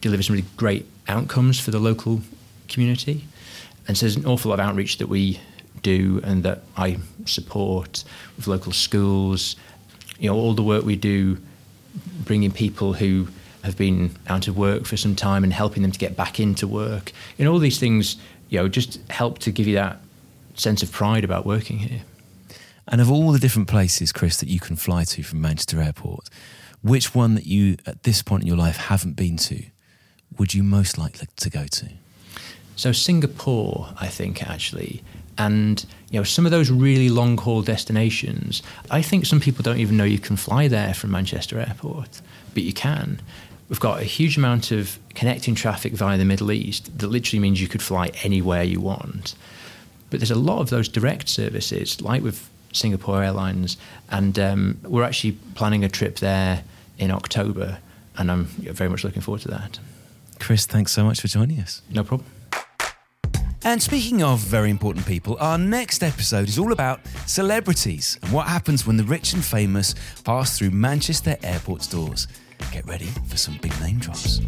deliver 0.00 0.22
some 0.22 0.34
really 0.34 0.48
great 0.56 0.86
outcomes 1.08 1.58
for 1.58 1.70
the 1.70 1.78
local 1.78 2.20
community. 2.68 3.24
And 3.86 3.96
so 3.96 4.06
there's 4.06 4.16
an 4.16 4.26
awful 4.26 4.50
lot 4.50 4.60
of 4.60 4.66
outreach 4.66 4.98
that 4.98 5.08
we 5.08 5.40
do 5.82 6.20
and 6.24 6.42
that 6.42 6.62
I 6.76 6.98
support 7.24 8.04
with 8.36 8.46
local 8.46 8.72
schools. 8.72 9.56
You 10.18 10.30
know, 10.30 10.36
all 10.36 10.54
the 10.54 10.62
work 10.62 10.84
we 10.84 10.96
do, 10.96 11.38
bringing 12.24 12.50
people 12.50 12.92
who 12.92 13.28
have 13.64 13.76
been 13.76 14.14
out 14.28 14.48
of 14.48 14.56
work 14.56 14.84
for 14.84 14.96
some 14.96 15.14
time 15.14 15.44
and 15.44 15.52
helping 15.52 15.82
them 15.82 15.92
to 15.92 15.98
get 15.98 16.16
back 16.16 16.38
into 16.38 16.66
work. 16.66 17.12
Know, 17.38 17.52
all 17.52 17.58
these 17.58 17.78
things, 17.78 18.16
you 18.50 18.58
know, 18.58 18.68
just 18.68 19.00
help 19.10 19.38
to 19.40 19.50
give 19.50 19.66
you 19.66 19.74
that 19.74 20.00
sense 20.54 20.82
of 20.82 20.92
pride 20.92 21.24
about 21.24 21.46
working 21.46 21.78
here. 21.78 22.02
And 22.88 23.00
of 23.00 23.10
all 23.10 23.32
the 23.32 23.38
different 23.38 23.68
places, 23.68 24.12
Chris, 24.12 24.38
that 24.38 24.48
you 24.48 24.60
can 24.60 24.76
fly 24.76 25.04
to 25.04 25.22
from 25.22 25.40
Manchester 25.40 25.80
Airport, 25.80 26.28
which 26.82 27.14
one 27.14 27.34
that 27.34 27.46
you, 27.46 27.76
at 27.86 28.02
this 28.04 28.22
point 28.22 28.42
in 28.42 28.46
your 28.46 28.56
life, 28.56 28.76
haven't 28.76 29.14
been 29.14 29.36
to, 29.36 29.62
would 30.38 30.54
you 30.54 30.62
most 30.62 30.96
like 30.96 31.18
to 31.36 31.50
go 31.50 31.66
to? 31.66 31.88
So 32.76 32.92
Singapore, 32.92 33.88
I 34.00 34.06
think, 34.06 34.48
actually, 34.48 35.02
and 35.36 35.84
you 36.10 36.18
know 36.18 36.24
some 36.24 36.46
of 36.46 36.50
those 36.50 36.70
really 36.70 37.08
long 37.08 37.36
haul 37.36 37.62
destinations. 37.62 38.62
I 38.90 39.02
think 39.02 39.26
some 39.26 39.40
people 39.40 39.62
don't 39.62 39.78
even 39.78 39.96
know 39.96 40.04
you 40.04 40.18
can 40.18 40.36
fly 40.36 40.68
there 40.68 40.94
from 40.94 41.10
Manchester 41.10 41.58
Airport, 41.58 42.20
but 42.54 42.62
you 42.62 42.72
can. 42.72 43.20
We've 43.68 43.80
got 43.80 44.00
a 44.00 44.04
huge 44.04 44.38
amount 44.38 44.70
of 44.70 44.98
connecting 45.14 45.54
traffic 45.54 45.92
via 45.92 46.16
the 46.16 46.24
Middle 46.24 46.52
East 46.52 46.98
that 46.98 47.08
literally 47.08 47.40
means 47.40 47.60
you 47.60 47.68
could 47.68 47.82
fly 47.82 48.10
anywhere 48.22 48.62
you 48.62 48.80
want. 48.80 49.34
But 50.10 50.20
there's 50.20 50.30
a 50.30 50.36
lot 50.36 50.60
of 50.60 50.70
those 50.70 50.88
direct 50.88 51.28
services, 51.28 52.00
like 52.00 52.22
with 52.22 52.48
Singapore 52.72 53.22
Airlines, 53.22 53.76
and 54.10 54.38
um, 54.38 54.78
we're 54.82 55.04
actually 55.04 55.32
planning 55.54 55.84
a 55.84 55.88
trip 55.88 56.16
there 56.16 56.64
in 56.98 57.10
October, 57.10 57.78
and 58.16 58.30
I'm 58.30 58.44
very 58.44 58.90
much 58.90 59.04
looking 59.04 59.22
forward 59.22 59.42
to 59.42 59.48
that. 59.48 59.78
Chris, 60.38 60.66
thanks 60.66 60.92
so 60.92 61.04
much 61.04 61.20
for 61.20 61.28
joining 61.28 61.60
us. 61.60 61.82
No 61.90 62.04
problem. 62.04 62.28
And 63.64 63.82
speaking 63.82 64.22
of 64.22 64.38
very 64.38 64.70
important 64.70 65.04
people, 65.04 65.36
our 65.40 65.58
next 65.58 66.02
episode 66.02 66.48
is 66.48 66.58
all 66.58 66.72
about 66.72 67.00
celebrities 67.26 68.18
and 68.22 68.32
what 68.32 68.46
happens 68.46 68.86
when 68.86 68.96
the 68.96 69.04
rich 69.04 69.32
and 69.34 69.44
famous 69.44 69.94
pass 70.24 70.56
through 70.56 70.70
Manchester 70.70 71.36
Airport's 71.42 71.86
doors. 71.86 72.28
Get 72.72 72.86
ready 72.86 73.08
for 73.26 73.36
some 73.36 73.58
big 73.60 73.78
name 73.80 73.98
drops. 73.98 74.40